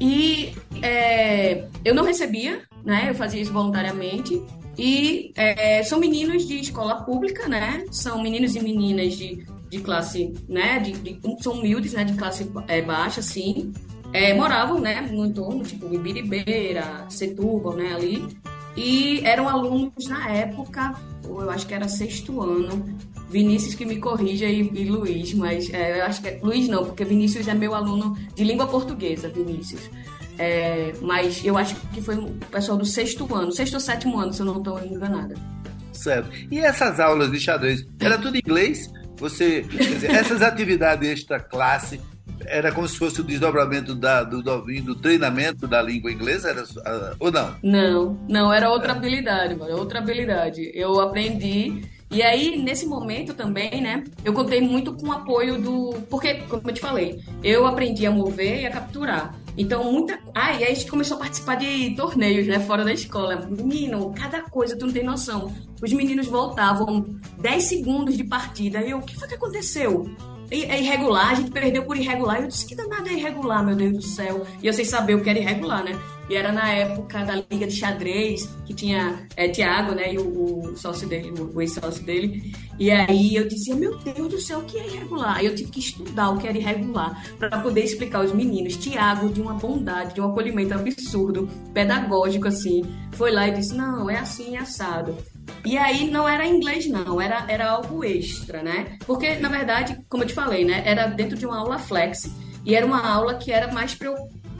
E 0.00 0.54
é, 0.80 1.66
eu 1.84 1.92
não 1.92 2.04
recebia, 2.04 2.62
né, 2.84 3.06
eu 3.08 3.14
fazia 3.14 3.40
isso 3.40 3.52
voluntariamente. 3.52 4.40
E 4.78 5.32
é, 5.34 5.82
são 5.82 5.98
meninos 5.98 6.46
de 6.46 6.60
escola 6.60 7.02
pública, 7.02 7.48
né, 7.48 7.84
são 7.90 8.22
meninos 8.22 8.54
e 8.54 8.62
meninas 8.62 9.14
de, 9.14 9.44
de 9.68 9.80
classe, 9.80 10.32
né, 10.48 10.78
de, 10.78 10.92
de 10.92 11.20
são 11.42 11.54
humildes, 11.54 11.94
né, 11.94 12.04
de 12.04 12.14
classe 12.14 12.48
é, 12.68 12.80
baixa, 12.80 13.20
sim, 13.20 13.72
é, 14.12 14.34
moravam, 14.34 14.80
né, 14.80 15.00
no 15.10 15.26
entorno, 15.26 15.62
tipo 15.62 15.92
Ibiribeira, 15.92 17.06
Setúbal, 17.08 17.74
né, 17.74 17.94
ali. 17.94 18.26
E 18.76 19.20
eram 19.24 19.48
alunos 19.48 20.06
na 20.08 20.30
época, 20.30 20.94
eu 21.24 21.50
acho 21.50 21.66
que 21.66 21.74
era 21.74 21.88
sexto 21.88 22.40
ano. 22.40 22.96
Vinícius 23.28 23.74
que 23.74 23.84
me 23.84 23.98
corrija 23.98 24.46
e, 24.46 24.60
e 24.60 24.84
Luiz, 24.86 25.34
mas 25.34 25.68
é, 25.70 26.00
eu 26.00 26.04
acho 26.06 26.22
que 26.22 26.28
é, 26.28 26.40
Luiz 26.42 26.66
não, 26.66 26.84
porque 26.84 27.04
Vinícius 27.04 27.46
é 27.46 27.54
meu 27.54 27.74
aluno 27.74 28.16
de 28.34 28.42
língua 28.42 28.66
portuguesa, 28.66 29.28
Vinícius. 29.28 29.90
É, 30.38 30.94
mas 31.02 31.44
eu 31.44 31.58
acho 31.58 31.74
que 31.92 32.00
foi 32.00 32.16
o 32.16 32.30
pessoal 32.50 32.78
do 32.78 32.86
sexto 32.86 33.34
ano, 33.34 33.52
sexto 33.52 33.74
ou 33.74 33.80
sétimo 33.80 34.18
ano, 34.18 34.32
se 34.32 34.40
eu 34.40 34.46
não 34.46 34.58
estou 34.58 34.82
enganada. 34.82 35.34
Certo. 35.92 36.30
E 36.50 36.58
essas 36.60 37.00
aulas 37.00 37.30
de 37.30 37.40
xadrez, 37.40 37.84
era 38.00 38.16
tudo 38.16 38.36
em 38.36 38.38
inglês? 38.38 38.90
Você, 39.16 39.62
dizer, 39.62 40.12
essas 40.12 40.40
atividades 40.42 41.08
extra 41.08 41.40
classe 41.40 42.00
era 42.46 42.72
como 42.72 42.86
se 42.88 42.96
fosse 42.96 43.20
o 43.20 43.24
desdobramento 43.24 43.94
da, 43.94 44.22
do, 44.22 44.42
do, 44.42 44.94
treinamento 44.94 45.66
da 45.66 45.82
língua 45.82 46.10
inglesa, 46.12 46.50
era, 46.50 46.62
uh, 46.62 47.16
ou 47.18 47.30
não? 47.30 47.54
Não, 47.62 48.18
não, 48.28 48.52
era 48.52 48.70
outra 48.70 48.92
habilidade, 48.92 49.54
mano, 49.54 49.76
outra 49.76 49.98
habilidade. 49.98 50.70
Eu 50.74 51.00
aprendi 51.00 51.82
E 52.10 52.22
aí, 52.22 52.56
nesse 52.56 52.86
momento 52.86 53.34
também, 53.34 53.82
né, 53.82 54.04
eu 54.24 54.32
contei 54.32 54.60
muito 54.60 54.94
com 54.94 55.08
o 55.08 55.12
apoio 55.12 55.60
do. 55.60 55.94
Porque, 56.08 56.34
como 56.48 56.62
eu 56.66 56.74
te 56.74 56.80
falei, 56.80 57.20
eu 57.42 57.66
aprendi 57.66 58.06
a 58.06 58.10
mover 58.10 58.62
e 58.62 58.66
a 58.66 58.70
capturar. 58.70 59.34
Então, 59.56 59.92
muita. 59.92 60.18
Ah, 60.34 60.52
e 60.54 60.64
aí 60.64 60.72
a 60.72 60.74
gente 60.74 60.90
começou 60.90 61.16
a 61.16 61.20
participar 61.20 61.56
de 61.56 61.94
torneios, 61.96 62.46
né, 62.46 62.60
fora 62.60 62.84
da 62.84 62.92
escola. 62.92 63.46
Menino, 63.50 64.14
cada 64.14 64.42
coisa, 64.42 64.76
tu 64.76 64.86
não 64.86 64.92
tem 64.92 65.04
noção. 65.04 65.52
Os 65.82 65.92
meninos 65.92 66.26
voltavam 66.28 67.18
10 67.40 67.64
segundos 67.64 68.16
de 68.16 68.24
partida. 68.24 68.80
E 68.80 68.90
eu, 68.90 68.98
o 68.98 69.02
que 69.02 69.16
foi 69.16 69.28
que 69.28 69.34
aconteceu? 69.34 70.08
É 70.50 70.80
irregular, 70.80 71.30
a 71.30 71.34
gente 71.34 71.50
perdeu 71.50 71.84
por 71.84 71.96
irregular. 71.96 72.40
Eu 72.40 72.48
disse 72.48 72.66
que 72.66 72.74
danada 72.74 73.08
é 73.08 73.14
irregular, 73.14 73.64
meu 73.64 73.76
Deus 73.76 73.92
do 73.92 74.02
céu. 74.02 74.46
E 74.62 74.66
eu 74.66 74.72
sem 74.72 74.84
saber 74.84 75.14
o 75.14 75.22
que 75.22 75.28
era 75.28 75.38
irregular, 75.38 75.84
né? 75.84 75.98
E 76.28 76.36
era 76.36 76.52
na 76.52 76.68
época 76.70 77.24
da 77.24 77.36
Liga 77.50 77.66
de 77.66 77.74
Xadrez, 77.74 78.48
que 78.66 78.74
tinha 78.74 79.26
é, 79.34 79.48
Tiago, 79.48 79.94
né? 79.94 80.12
E 80.12 80.18
o, 80.18 80.72
o 80.72 80.76
sócio 80.76 81.08
dele, 81.08 81.32
o, 81.38 81.56
o 81.56 81.62
ex-sócio 81.62 82.04
dele. 82.04 82.52
E 82.78 82.90
aí 82.90 83.34
eu 83.34 83.48
dizia, 83.48 83.74
meu 83.74 83.96
Deus 83.98 84.28
do 84.28 84.40
céu, 84.40 84.58
o 84.58 84.64
que 84.64 84.78
é 84.78 84.86
irregular? 84.86 85.38
Aí 85.38 85.46
eu 85.46 85.54
tive 85.54 85.70
que 85.70 85.80
estudar 85.80 86.30
o 86.30 86.38
que 86.38 86.46
era 86.46 86.58
irregular 86.58 87.24
para 87.38 87.58
poder 87.60 87.82
explicar 87.82 88.18
aos 88.18 88.32
meninos. 88.32 88.76
Tiago, 88.76 89.30
de 89.30 89.40
uma 89.40 89.54
bondade, 89.54 90.14
de 90.14 90.20
um 90.20 90.30
acolhimento 90.30 90.74
absurdo, 90.74 91.48
pedagógico, 91.72 92.48
assim, 92.48 92.82
foi 93.12 93.30
lá 93.30 93.48
e 93.48 93.52
disse, 93.52 93.74
não, 93.74 94.10
é 94.10 94.18
assim, 94.18 94.56
é 94.56 94.60
assado. 94.60 95.16
E 95.64 95.76
aí 95.76 96.10
não 96.10 96.28
era 96.28 96.46
inglês, 96.46 96.86
não, 96.86 97.20
era, 97.20 97.44
era 97.48 97.70
algo 97.70 98.04
extra, 98.04 98.62
né? 98.62 98.98
Porque, 99.06 99.36
na 99.36 99.48
verdade, 99.48 99.98
como 100.08 100.22
eu 100.22 100.26
te 100.26 100.34
falei, 100.34 100.64
né? 100.64 100.82
Era 100.84 101.06
dentro 101.06 101.36
de 101.36 101.46
uma 101.46 101.58
aula 101.58 101.78
flex. 101.78 102.30
E 102.64 102.74
era 102.74 102.84
uma 102.84 103.06
aula 103.06 103.34
que 103.36 103.50
era 103.50 103.72
mais 103.72 103.94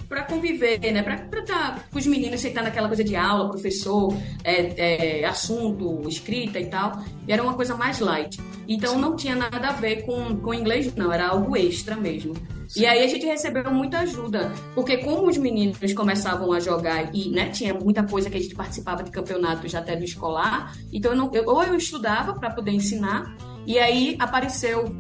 para 0.09 0.23
conviver, 0.25 0.79
né? 0.93 1.03
Para 1.03 1.17
estar 1.17 1.43
tá 1.43 1.85
com 1.91 1.99
os 1.99 2.07
meninos 2.07 2.43
estar 2.43 2.63
naquela 2.63 2.89
coisa 2.89 3.05
de 3.05 3.15
aula, 3.15 3.51
professor, 3.51 4.17
é, 4.43 5.21
é, 5.21 5.25
assunto, 5.27 6.09
escrita 6.09 6.59
e 6.59 6.67
tal. 6.67 7.03
E 7.27 7.33
era 7.33 7.43
uma 7.43 7.55
coisa 7.55 7.77
mais 7.77 8.01
light. 8.01 8.41
Então 8.67 8.99
não 8.99 9.17
tinha 9.17 9.37
nada 9.37 9.69
a 9.69 9.73
ver 9.73 10.03
com, 10.07 10.37
com 10.37 10.55
inglês, 10.55 10.95
não, 10.95 11.13
era 11.13 11.29
algo 11.29 11.57
extra 11.57 11.95
mesmo. 11.97 12.35
Sim. 12.69 12.83
E 12.83 12.87
aí 12.87 13.03
a 13.03 13.07
gente 13.07 13.25
recebeu 13.25 13.71
muita 13.73 14.01
ajuda, 14.01 14.53
porque 14.75 14.99
como 14.99 15.27
os 15.27 15.39
meninos 15.39 15.79
começavam 15.95 16.53
a 16.53 16.61
jogar 16.61 17.15
e 17.15 17.31
né, 17.31 17.49
tinha 17.49 17.73
muita 17.73 18.03
coisa 18.03 18.29
que 18.29 18.37
a 18.37 18.41
gente 18.41 18.55
participava 18.55 19.03
de 19.03 19.11
campeonatos 19.11 19.75
até 19.75 19.97
do 19.97 20.05
escolar, 20.05 20.77
então 20.93 21.13
eu 21.13 21.17
não, 21.17 21.31
eu, 21.33 21.47
ou 21.47 21.63
eu 21.63 21.75
estudava 21.77 22.35
para 22.35 22.51
poder 22.51 22.73
ensinar, 22.73 23.35
e 23.67 23.79
aí 23.79 24.17
apareceu 24.19 24.95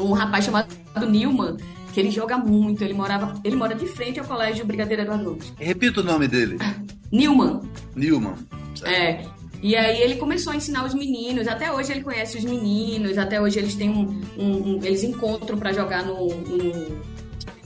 um 0.00 0.12
rapaz 0.12 0.46
chamado 0.46 0.74
Newman, 1.08 1.56
que 1.96 2.00
ele 2.00 2.10
joga 2.10 2.36
muito, 2.36 2.84
ele 2.84 2.92
morava, 2.92 3.40
ele 3.42 3.56
mora 3.56 3.74
de 3.74 3.86
frente 3.86 4.20
ao 4.20 4.26
colégio 4.26 4.66
Brigadeiro 4.66 5.00
Eduardo 5.00 5.30
Luz. 5.30 5.50
Repita 5.58 6.02
o 6.02 6.04
nome 6.04 6.28
dele. 6.28 6.58
Newman. 7.10 7.62
Newman. 7.94 8.34
Certo. 8.74 8.92
É. 8.92 9.24
E 9.62 9.74
aí 9.74 10.02
ele 10.02 10.16
começou 10.16 10.52
a 10.52 10.56
ensinar 10.56 10.84
os 10.84 10.92
meninos. 10.92 11.48
Até 11.48 11.72
hoje 11.72 11.92
ele 11.92 12.02
conhece 12.02 12.36
os 12.36 12.44
meninos. 12.44 13.16
Até 13.16 13.40
hoje 13.40 13.58
eles 13.58 13.74
têm 13.76 13.88
um, 13.88 14.20
um, 14.36 14.74
um 14.74 14.80
eles 14.84 15.02
encontram 15.04 15.56
para 15.56 15.72
jogar 15.72 16.04
no, 16.04 16.28
no, 16.28 17.02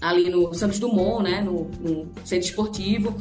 ali 0.01 0.31
no 0.31 0.55
Santos 0.55 0.79
Dumont, 0.79 1.25
né, 1.25 1.41
no, 1.41 1.69
no 1.81 2.09
centro 2.25 2.47
esportivo. 2.47 3.21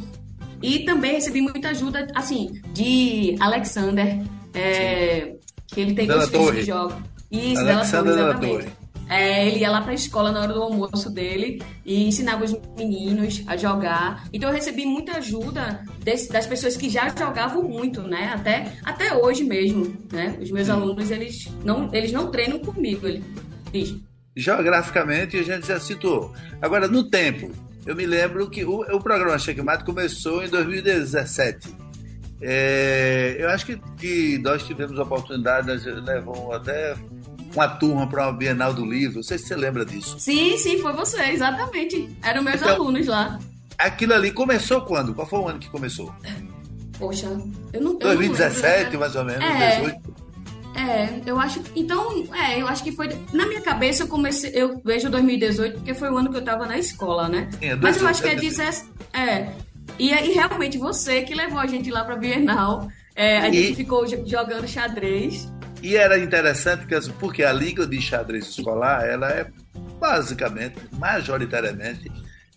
E 0.62 0.86
também 0.86 1.14
recebi 1.14 1.42
muita 1.42 1.70
ajuda, 1.70 2.06
assim, 2.14 2.62
de 2.72 3.36
Alexander, 3.40 4.22
é, 4.54 5.34
que 5.66 5.82
ele 5.82 5.96
tem 5.96 6.06
dois 6.06 6.30
filhos 6.30 6.52
que 6.52 6.62
jogam. 6.62 7.02
Isso, 7.32 7.62
Alexander 7.62 8.14
Della 8.14 8.34
Torre, 8.36 8.48
exatamente. 8.48 8.79
É, 9.10 9.48
ele 9.48 9.60
ia 9.60 9.72
lá 9.72 9.82
para 9.82 9.92
a 9.92 9.96
escola 9.96 10.32
na 10.32 10.42
hora 10.42 10.54
do 10.54 10.62
almoço 10.62 11.10
dele 11.10 11.62
e 11.84 12.08
ensinava 12.08 12.46
os 12.46 12.56
meninos 12.78 13.44
a 13.48 13.58
jogar. 13.58 14.24
Então 14.32 14.50
eu 14.50 14.56
recebi 14.56 14.86
muita 14.86 15.18
ajuda 15.18 15.84
desse, 16.04 16.32
das 16.32 16.46
pessoas 16.46 16.78
que 16.78 16.88
já 16.90 17.10
jogavam 17.10 17.64
muito, 17.64 18.04
né? 18.04 18.32
Até, 18.34 18.74
até 18.84 19.16
hoje 19.16 19.44
mesmo, 19.44 19.98
né? 20.12 20.38
Os 20.40 20.52
meus 20.52 20.68
Sim. 20.68 20.74
alunos, 20.74 21.10
eles 21.10 21.52
não, 21.66 21.90
eles 21.92 22.12
não 22.12 22.30
treinam 22.30 22.60
comigo, 22.60 23.08
ele 23.08 23.24
diz. 23.72 23.96
Geograficamente, 24.36 25.38
a 25.38 25.44
gente 25.44 25.68
já 25.68 25.80
citou. 25.80 26.32
Agora, 26.62 26.88
no 26.88 27.10
tempo, 27.10 27.52
eu 27.88 27.96
me 27.96 28.06
lembro 28.06 28.48
que 28.48 28.64
o, 28.64 28.82
o 28.82 29.02
programa 29.02 29.40
Checkmate 29.40 29.84
começou 29.84 30.44
em 30.44 30.50
2017. 30.50 31.68
É, 32.42 33.36
eu 33.40 33.50
acho 33.50 33.66
que, 33.66 33.78
que 33.98 34.38
nós 34.38 34.64
tivemos 34.64 34.98
a 35.00 35.04
oportunidade, 35.04 35.68
nós 35.68 35.84
levamos 35.84 36.56
até 36.56 36.96
uma 37.54 37.68
turma 37.68 38.08
para 38.08 38.28
uma 38.28 38.34
Bienal 38.34 38.74
do 38.74 38.86
Livro. 38.86 39.18
Não 39.18 39.24
sei 39.24 39.38
se 39.38 39.48
você 39.48 39.56
lembra 39.56 39.86
disso. 39.86 40.20
Sim, 40.20 40.58
sim, 40.58 40.80
foi 40.80 40.94
você, 40.94 41.22
exatamente. 41.32 42.10
Eram 42.22 42.44
meus 42.44 42.62
então, 42.62 42.76
alunos 42.76 43.08
lá. 43.08 43.40
Aquilo 43.78 44.14
ali 44.14 44.32
começou 44.32 44.82
quando? 44.82 45.14
Qual 45.14 45.28
foi 45.28 45.40
o 45.40 45.48
ano 45.48 45.60
que 45.60 45.70
começou? 45.70 46.14
Poxa, 46.98 47.28
eu 47.72 47.82
não. 47.82 47.94
Eu 47.94 48.00
2017, 48.00 48.84
não 48.84 48.92
né? 48.92 48.98
mais 48.98 49.16
ou 49.16 49.24
menos, 49.24 49.44
é, 49.44 49.80
18. 49.80 50.20
É, 50.76 51.22
eu 51.26 51.40
acho. 51.40 51.62
Então, 51.76 52.28
é, 52.34 52.62
eu 52.62 52.68
acho 52.68 52.84
que 52.84 52.92
foi. 52.92 53.08
Na 53.34 53.46
minha 53.46 53.62
cabeça, 53.62 54.04
eu 54.04 54.08
comecei. 54.08 54.52
Eu 54.54 54.82
vejo 54.84 55.10
2018 55.10 55.76
porque 55.76 55.94
foi 55.94 56.10
o 56.10 56.18
ano 56.18 56.30
que 56.30 56.38
eu 56.38 56.44
tava 56.44 56.66
na 56.66 56.78
escola, 56.78 57.28
né? 57.28 57.50
Sim, 57.60 57.68
é 57.68 57.76
Mas 57.76 58.02
eu 58.02 58.08
acho 58.08 58.22
que 58.22 58.30
é 58.30 58.36
17. 58.36 58.86
É. 59.14 59.50
E, 59.98 60.12
e 60.12 60.34
realmente 60.34 60.78
você 60.78 61.22
que 61.22 61.34
levou 61.34 61.60
a 61.60 61.68
gente 61.68 61.90
lá 61.90 62.04
pra 62.04 62.16
Bienal. 62.16 62.88
É, 63.16 63.40
a 63.40 63.50
e... 63.50 63.54
gente 63.54 63.76
ficou 63.76 64.06
jogando 64.08 64.68
xadrez. 64.68 65.52
E 65.82 65.96
era 65.96 66.20
interessante 66.20 66.86
porque 67.20 67.44
a 67.44 67.54
Liga 67.54 67.88
de 67.88 68.02
Xadrez 68.02 68.50
Escolar 68.50 69.06
ela 69.06 69.30
é 69.30 69.50
basicamente, 70.00 70.78
majoritariamente, 70.94 72.12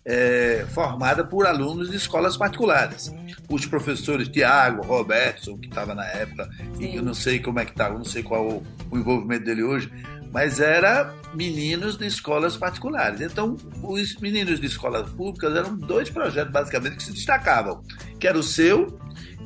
é, 0.05 0.65
formada 0.69 1.23
por 1.23 1.45
alunos 1.45 1.89
de 1.89 1.97
escolas 1.97 2.35
particulares. 2.35 3.13
Os 3.49 3.65
professores 3.65 4.27
Tiago, 4.27 4.85
Robertson, 4.85 5.57
que 5.57 5.67
estava 5.67 5.95
na 5.95 6.05
época, 6.05 6.49
e 6.79 6.95
eu 6.95 7.03
não 7.03 7.13
sei 7.13 7.39
como 7.39 7.59
é 7.59 7.65
que 7.65 7.71
está, 7.71 7.89
não 7.89 8.03
sei 8.03 8.23
qual 8.23 8.47
o, 8.47 8.63
o 8.91 8.97
envolvimento 8.97 9.45
dele 9.45 9.63
hoje, 9.63 9.91
mas 10.31 10.59
era 10.59 11.13
meninos 11.35 11.95
de 11.95 12.07
escolas 12.07 12.57
particulares. 12.57 13.21
Então, 13.21 13.55
os 13.83 14.15
meninos 14.17 14.59
de 14.59 14.65
escolas 14.65 15.09
públicas 15.11 15.55
eram 15.55 15.77
dois 15.77 16.09
projetos 16.09 16.51
basicamente 16.51 16.97
que 16.97 17.03
se 17.03 17.13
destacavam, 17.13 17.83
que 18.19 18.27
era 18.27 18.37
o 18.37 18.43
seu 18.43 18.99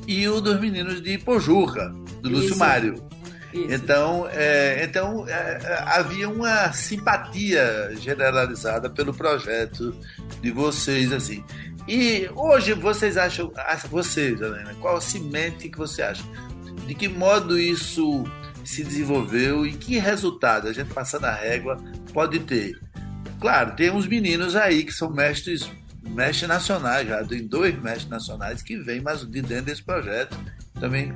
e 0.06 0.26
o 0.26 0.40
dos 0.40 0.58
meninos 0.58 1.02
de 1.02 1.18
Pojurra, 1.18 1.94
do 2.22 2.30
Lúcio 2.30 2.50
Isso. 2.50 2.58
Mário. 2.58 3.08
Então, 3.52 4.28
é, 4.30 4.84
então 4.84 5.26
é, 5.26 5.32
é, 5.32 5.82
havia 5.86 6.28
uma 6.28 6.72
simpatia 6.72 7.90
generalizada 7.98 8.90
pelo 8.90 9.14
projeto 9.14 9.94
de 10.40 10.50
vocês, 10.50 11.12
assim. 11.12 11.42
E 11.86 12.28
hoje 12.34 12.74
vocês 12.74 13.16
acham, 13.16 13.50
vocês, 13.90 14.40
Helena, 14.40 14.74
qual 14.80 15.00
semente 15.00 15.68
que 15.70 15.78
você 15.78 16.02
acha? 16.02 16.22
De 16.86 16.94
que 16.94 17.08
modo 17.08 17.58
isso 17.58 18.24
se 18.64 18.84
desenvolveu 18.84 19.66
e 19.66 19.72
que 19.72 19.98
resultado 19.98 20.68
a 20.68 20.72
gente 20.72 20.92
passando 20.92 21.24
a 21.24 21.32
régua 21.32 21.76
pode 22.12 22.40
ter? 22.40 22.78
Claro, 23.40 23.74
tem 23.74 23.90
uns 23.90 24.06
meninos 24.06 24.54
aí 24.54 24.84
que 24.84 24.92
são 24.92 25.10
mestres 25.10 25.70
mestres 26.08 26.48
nacionais, 26.48 27.06
já 27.06 27.24
tem 27.24 27.46
dois 27.46 27.78
mestres 27.80 28.08
nacionais 28.08 28.62
que 28.62 28.76
vêm 28.78 29.00
mais 29.00 29.20
de 29.20 29.42
dentro 29.42 29.66
desse 29.66 29.82
projeto 29.82 30.36
também. 30.80 31.12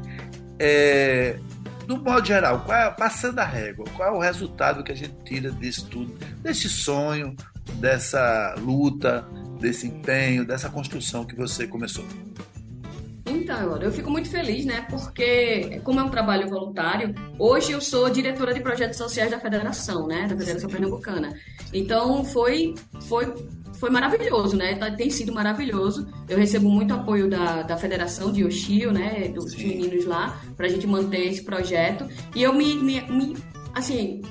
É, 0.59 1.39
no 1.87 1.99
modo 1.99 2.27
geral, 2.27 2.61
qual 2.61 2.79
é, 2.79 2.91
passando 2.91 3.39
a 3.39 3.45
régua, 3.45 3.85
qual 3.97 4.15
é 4.15 4.17
o 4.17 4.21
resultado 4.21 4.85
que 4.85 4.93
a 4.93 4.95
gente 4.95 5.15
tira 5.25 5.51
desse 5.51 5.85
tudo, 5.87 6.13
desse 6.43 6.69
sonho, 6.69 7.35
dessa 7.75 8.55
luta, 8.59 9.27
desse 9.61 9.87
empenho, 9.87 10.45
dessa 10.45 10.69
construção 10.69 11.25
que 11.25 11.35
você 11.35 11.67
começou? 11.67 12.05
Então, 13.25 13.77
eu 13.81 13.93
fico 13.93 14.11
muito 14.11 14.29
feliz, 14.29 14.65
né? 14.65 14.87
Porque, 14.91 15.81
como 15.85 16.01
é 16.01 16.03
um 16.03 16.09
trabalho 16.09 16.49
voluntário, 16.49 17.15
hoje 17.39 17.73
eu 17.73 17.81
sou 17.81 18.11
diretora 18.11 18.53
de 18.53 18.61
projetos 18.61 18.99
sociais 18.99 19.31
da 19.31 19.39
Federação, 19.39 20.07
né? 20.07 20.27
Da 20.29 20.37
Federação 20.37 20.69
Pernambucana. 20.69 21.33
Então, 21.73 22.25
foi, 22.25 22.75
foi 23.03 23.33
foi 23.83 23.91
maravilhoso, 23.91 24.57
né? 24.57 24.77
Tá, 24.77 24.93
tem 24.93 25.11
sido 25.11 25.33
maravilhoso. 25.33 26.07
Eu 26.29 26.39
recebo 26.39 26.71
muito 26.71 26.95
apoio 26.95 27.29
da, 27.29 27.63
da 27.63 27.77
Federação 27.77 28.31
de 28.31 28.43
Yoshio, 28.43 28.93
né? 28.93 29.27
Dos 29.29 29.51
Sim. 29.51 29.67
meninos 29.67 30.05
lá, 30.05 30.41
pra 30.57 30.69
gente 30.69 30.87
manter 30.87 31.27
esse 31.27 31.43
projeto. 31.43 32.07
E 32.33 32.45
eu 32.45 32.53
me, 32.53 32.77
me, 32.77 33.01
me 33.11 33.37
assim, 33.75 34.23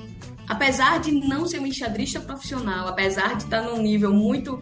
apesar 0.47 1.01
de 1.01 1.11
não 1.11 1.45
ser 1.45 1.59
um 1.59 1.67
enxadrista 1.67 2.21
profissional, 2.21 2.87
apesar 2.87 3.35
de 3.35 3.43
estar 3.43 3.61
num 3.61 3.81
nível 3.81 4.13
muito 4.13 4.61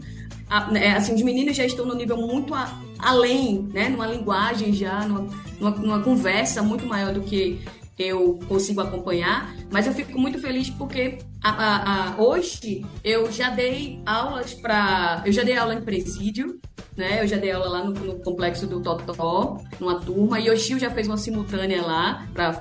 né, 0.71 0.95
assim, 0.95 1.13
os 1.13 1.21
meninos 1.21 1.55
já 1.55 1.63
estão 1.63 1.85
no 1.85 1.93
nível 1.93 2.17
muito 2.17 2.55
a, 2.55 2.65
além, 2.99 3.63
né, 3.73 3.89
numa 3.89 4.05
linguagem 4.05 4.73
já, 4.73 5.07
numa, 5.07 5.27
numa, 5.59 5.71
numa, 5.71 5.99
conversa 6.01 6.61
muito 6.61 6.85
maior 6.85 7.13
do 7.13 7.21
que 7.21 7.59
eu 7.97 8.39
consigo 8.47 8.79
acompanhar, 8.79 9.53
mas 9.71 9.85
eu 9.85 9.93
fico 9.93 10.17
muito 10.17 10.39
feliz 10.39 10.69
porque 10.69 11.17
a, 11.43 11.49
a, 11.49 12.13
a, 12.13 12.21
hoje 12.21 12.85
eu 13.03 13.31
já 13.31 13.49
dei 13.49 14.01
aulas 14.05 14.53
para. 14.53 15.21
Eu 15.25 15.31
já 15.31 15.43
dei 15.43 15.57
aula 15.57 15.73
em 15.73 15.81
presídio, 15.81 16.59
né? 16.99 17.23
Eu 17.23 17.27
já 17.27 17.37
dei 17.37 17.51
aula 17.51 17.69
lá 17.69 17.83
no, 17.83 17.91
no 17.91 18.19
complexo 18.19 18.67
do 18.67 18.81
Totó, 18.81 19.57
numa 19.79 19.99
turma, 19.99 20.39
e 20.39 20.49
o 20.51 20.57
Chio 20.57 20.77
já 20.77 20.91
fez 20.91 21.07
uma 21.07 21.17
simultânea 21.17 21.81
lá 21.81 22.27
para 22.33 22.53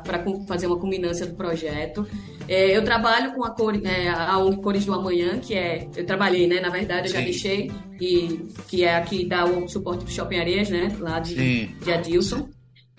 fazer 0.47 0.69
uma 0.69 0.79
culminância 0.79 1.27
do 1.27 1.35
projeto. 1.35 2.07
É, 2.49 2.75
eu 2.75 2.83
trabalho 2.83 3.35
com 3.35 3.45
a, 3.45 3.51
cor, 3.51 3.75
é, 3.85 4.09
a 4.09 4.39
ONG 4.39 4.63
Cores 4.63 4.87
do 4.87 4.95
Amanhã, 4.95 5.39
que 5.39 5.55
é. 5.55 5.87
Eu 5.95 6.07
trabalhei, 6.07 6.47
né? 6.47 6.61
Na 6.61 6.71
verdade, 6.71 7.09
eu 7.09 7.13
já 7.13 7.21
deixei, 7.21 7.71
e, 8.01 8.47
que 8.69 8.85
é 8.85 8.97
aqui 8.97 9.27
dá 9.27 9.45
o 9.45 9.69
suporte 9.69 10.05
para 10.05 10.15
Shopping 10.15 10.39
Areias, 10.39 10.71
né? 10.71 10.97
Lá 10.99 11.19
de, 11.19 11.67
de 11.67 11.93
Adilson. 11.93 12.49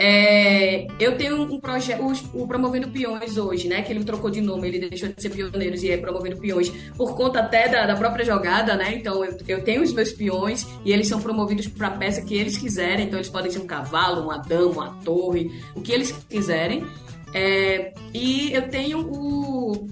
É, 0.01 0.87
eu 0.97 1.17
tenho 1.17 1.41
um 1.41 1.59
projeto, 1.59 2.01
o, 2.33 2.47
Promovendo 2.47 2.87
Peões 2.87 3.37
hoje, 3.37 3.67
né? 3.67 3.81
Que 3.81 3.91
ele 3.91 4.01
trocou 4.05 4.29
de 4.29 4.39
nome, 4.39 4.69
ele 4.69 4.87
deixou 4.87 5.09
de 5.09 5.21
ser 5.21 5.29
Pioneiros 5.29 5.83
e 5.83 5.91
é 5.91 5.97
Promovendo 5.97 6.37
Peões 6.37 6.69
por 6.95 7.17
conta 7.17 7.39
até 7.39 7.67
da, 7.67 7.85
da 7.85 7.97
própria 7.97 8.23
jogada, 8.23 8.77
né? 8.77 8.93
Então 8.95 9.25
eu, 9.25 9.37
eu, 9.45 9.61
tenho 9.61 9.81
os 9.81 9.91
meus 9.91 10.13
peões 10.13 10.65
e 10.85 10.93
eles 10.93 11.09
são 11.09 11.21
promovidos 11.21 11.67
para 11.67 11.87
a 11.87 11.91
peça 11.91 12.21
que 12.21 12.33
eles 12.33 12.57
quiserem. 12.57 13.07
Então 13.07 13.19
eles 13.19 13.27
podem 13.27 13.51
ser 13.51 13.59
um 13.59 13.67
cavalo, 13.67 14.23
uma 14.23 14.37
dama, 14.37 14.71
uma 14.71 15.03
torre, 15.03 15.51
o 15.75 15.81
que 15.81 15.91
eles 15.91 16.15
quiserem. 16.29 16.87
É, 17.33 17.93
e 18.13 18.53
eu 18.53 18.69
tenho 18.69 19.01
o, 19.01 19.85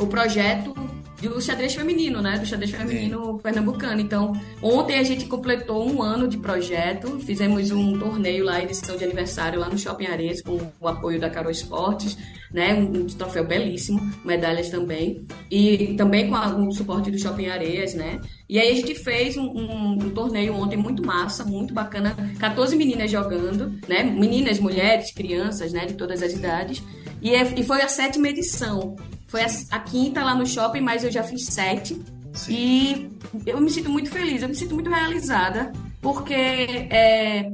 o 0.00 0.06
projeto 0.08 0.74
do 1.20 1.40
xadrez 1.40 1.74
feminino, 1.74 2.22
né? 2.22 2.38
Do 2.38 2.46
xadrez 2.46 2.70
feminino 2.70 3.32
Sim. 3.32 3.38
pernambucano. 3.42 4.00
Então, 4.00 4.32
ontem 4.62 4.98
a 4.98 5.02
gente 5.02 5.24
completou 5.26 5.88
um 5.90 6.00
ano 6.00 6.28
de 6.28 6.38
projeto, 6.38 7.18
fizemos 7.20 7.70
um 7.72 7.98
torneio 7.98 8.44
lá, 8.44 8.62
edição 8.62 8.96
de 8.96 9.04
aniversário 9.04 9.58
lá 9.58 9.68
no 9.68 9.76
Shopping 9.76 10.06
Areias, 10.06 10.40
com 10.40 10.58
o 10.80 10.88
apoio 10.88 11.18
da 11.18 11.28
Carol 11.28 11.50
Esportes, 11.50 12.16
né? 12.52 12.74
Um, 12.74 13.00
um 13.00 13.06
troféu 13.06 13.44
belíssimo, 13.44 14.00
medalhas 14.24 14.70
também. 14.70 15.26
E 15.50 15.94
também 15.96 16.28
com, 16.28 16.36
a, 16.36 16.54
o 16.54 16.70
suporte 16.72 17.10
do 17.10 17.18
Shopping 17.18 17.48
Areias, 17.48 17.94
né? 17.94 18.20
E 18.48 18.58
aí 18.58 18.70
a 18.70 18.74
gente 18.76 18.94
fez 18.94 19.36
um, 19.36 19.44
um, 19.44 19.92
um, 19.94 20.10
torneio 20.10 20.54
ontem 20.54 20.76
muito 20.76 21.04
massa, 21.04 21.44
muito 21.44 21.74
bacana. 21.74 22.14
14 22.38 22.76
meninas 22.76 23.10
jogando, 23.10 23.78
né? 23.88 24.04
Meninas, 24.04 24.60
mulheres, 24.60 25.12
crianças, 25.12 25.72
né? 25.72 25.84
De 25.86 25.94
todas 25.94 26.22
as 26.22 26.32
idades. 26.32 26.82
E, 27.20 27.34
é, 27.34 27.42
e 27.56 27.64
foi 27.64 27.82
a 27.82 27.88
sétima 27.88 28.28
edição. 28.28 28.96
Foi 29.28 29.42
a, 29.42 29.46
a, 29.70 29.78
quinta 29.78 30.24
lá 30.24 30.34
no 30.34 30.46
shopping, 30.46 30.80
mas 30.80 31.04
eu 31.04 31.10
já 31.10 31.22
fiz 31.22 31.44
sete. 31.46 32.00
Sim. 32.32 32.52
E 32.52 33.10
eu 33.46 33.60
me 33.60 33.70
sinto 33.70 33.90
muito 33.90 34.10
feliz, 34.10 34.42
eu 34.42 34.48
me 34.48 34.54
sinto 34.54 34.74
muito 34.74 34.90
realizada, 34.90 35.72
porque 36.00 36.34
é, 36.34 37.50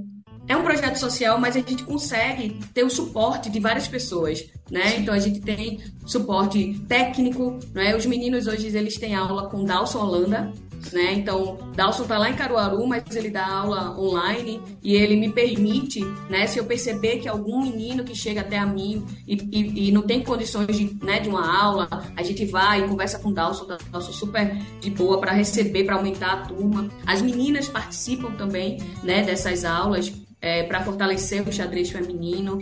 é 0.47 0.57
um 0.57 0.63
projeto 0.63 0.97
social, 0.97 1.39
mas 1.39 1.57
a 1.57 1.61
gente 1.61 1.83
consegue 1.85 2.59
ter 2.73 2.85
o 2.85 2.91
suporte 2.91 3.51
de 3.51 3.59
várias 3.59 3.89
pessoas, 3.89 4.45
né? 4.71 4.97
Então 4.99 5.15
a 5.15 5.19
gente 5.19 5.41
tem 5.41 5.81
suporte 6.07 6.79
técnico, 6.87 7.59
né? 7.73 7.97
Os 7.97 8.07
meninos 8.07 8.47
hoje 8.47 8.67
eles 8.69 8.97
têm 8.97 9.15
aula 9.15 9.49
com 9.49 9.65
Dalson 9.65 10.01
Holanda, 10.01 10.53
né? 10.93 11.13
Então, 11.15 11.59
Dalson 11.75 12.03
está 12.03 12.19
lá 12.19 12.31
em 12.31 12.35
Caruaru, 12.35 12.87
mas 12.87 13.05
ele 13.15 13.31
dá 13.31 13.47
aula 13.47 13.99
online 13.99 14.61
e 14.83 14.95
ele 14.95 15.17
me 15.17 15.31
permite, 15.31 16.05
né? 16.29 16.47
Se 16.47 16.59
eu 16.59 16.65
perceber 16.65 17.19
que 17.19 17.29
algum 17.29 17.63
menino 17.63 18.05
que 18.05 18.15
chega 18.15 18.41
até 18.41 18.59
a 18.59 18.67
mim 18.67 19.05
e, 19.27 19.35
e, 19.35 19.89
e 19.89 19.93
não 19.93 20.03
tem 20.03 20.23
condições 20.23 20.77
de, 20.77 20.97
né, 21.05 21.21
de 21.21 21.29
uma 21.29 21.63
aula, 21.63 21.89
a 22.17 22.23
gente 22.23 22.45
vai 22.45 22.85
e 22.85 22.89
conversa 22.89 23.19
com 23.19 23.31
o 23.31 23.33
Dalson, 23.33 23.67
Dalson 23.91 24.13
super 24.13 24.57
de 24.81 24.91
boa 24.91 25.21
para 25.21 25.33
receber, 25.33 25.85
para 25.85 25.97
aumentar 25.97 26.33
a 26.33 26.37
turma. 26.47 26.89
As 27.07 27.23
meninas 27.23 27.69
participam 27.69 28.33
também, 28.33 28.79
né, 29.03 29.23
dessas 29.23 29.65
aulas 29.65 30.13
é, 30.45 30.63
para 30.65 30.85
fortalecer 30.85 31.47
o 31.49 31.51
xadrez 31.51 31.91
feminino. 31.91 32.59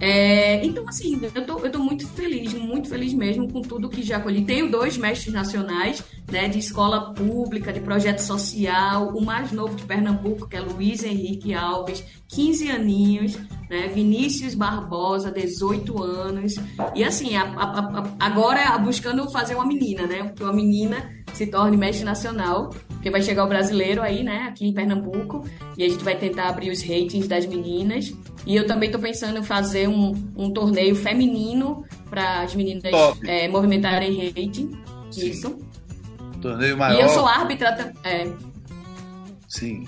É, 0.00 0.64
então, 0.64 0.88
assim, 0.88 1.20
eu 1.34 1.46
tô, 1.46 1.58
eu 1.60 1.70
tô 1.70 1.78
muito 1.78 2.06
feliz, 2.08 2.52
muito 2.54 2.88
feliz 2.88 3.14
mesmo 3.14 3.50
com 3.50 3.62
tudo 3.62 3.88
que 3.88 4.02
já 4.02 4.20
colhi. 4.20 4.44
Tenho 4.44 4.70
dois 4.70 4.98
mestres 4.98 5.32
nacionais, 5.32 6.02
né, 6.30 6.48
de 6.48 6.58
escola 6.58 7.14
pública, 7.14 7.72
de 7.72 7.80
projeto 7.80 8.18
social, 8.18 9.08
o 9.08 9.24
mais 9.24 9.52
novo 9.52 9.74
de 9.74 9.84
Pernambuco, 9.84 10.48
que 10.48 10.56
é 10.56 10.60
Luiz 10.60 11.04
Henrique 11.04 11.54
Alves, 11.54 12.04
15 12.28 12.70
aninhos, 12.70 13.38
né, 13.70 13.88
Vinícius 13.88 14.54
Barbosa, 14.54 15.30
18 15.30 16.02
anos, 16.02 16.56
e 16.94 17.04
assim, 17.04 17.36
a, 17.36 17.44
a, 17.44 17.78
a, 17.78 18.14
agora 18.18 18.76
buscando 18.78 19.30
fazer 19.30 19.54
uma 19.54 19.66
menina, 19.66 20.06
né, 20.06 20.24
porque 20.24 20.42
uma 20.42 20.52
menina 20.52 21.08
se 21.32 21.46
torne 21.46 21.76
mestre 21.76 22.04
nacional, 22.04 22.70
porque 23.04 23.10
vai 23.10 23.20
chegar 23.20 23.44
o 23.44 23.46
brasileiro 23.46 24.00
aí, 24.00 24.22
né, 24.22 24.46
aqui 24.48 24.66
em 24.66 24.72
Pernambuco, 24.72 25.46
e 25.76 25.84
a 25.84 25.88
gente 25.90 26.02
vai 26.02 26.16
tentar 26.16 26.48
abrir 26.48 26.70
os 26.70 26.80
ratings 26.80 27.28
das 27.28 27.44
meninas, 27.44 28.14
e 28.46 28.56
eu 28.56 28.66
também 28.66 28.88
estou 28.88 28.98
pensando 28.98 29.38
em 29.38 29.42
fazer 29.42 29.86
um, 29.90 30.14
um 30.34 30.50
torneio 30.50 30.96
feminino 30.96 31.84
para 32.08 32.40
as 32.40 32.54
meninas 32.54 32.84
é, 33.26 33.46
movimentarem 33.46 34.28
rating. 34.28 34.70
Sim. 35.10 35.28
Isso. 35.28 35.58
Torneio 36.40 36.78
maior. 36.78 36.98
E 36.98 37.02
eu 37.02 37.08
sou 37.10 37.26
árbitra. 37.26 37.92
É. 38.04 38.26
Sim. 39.48 39.84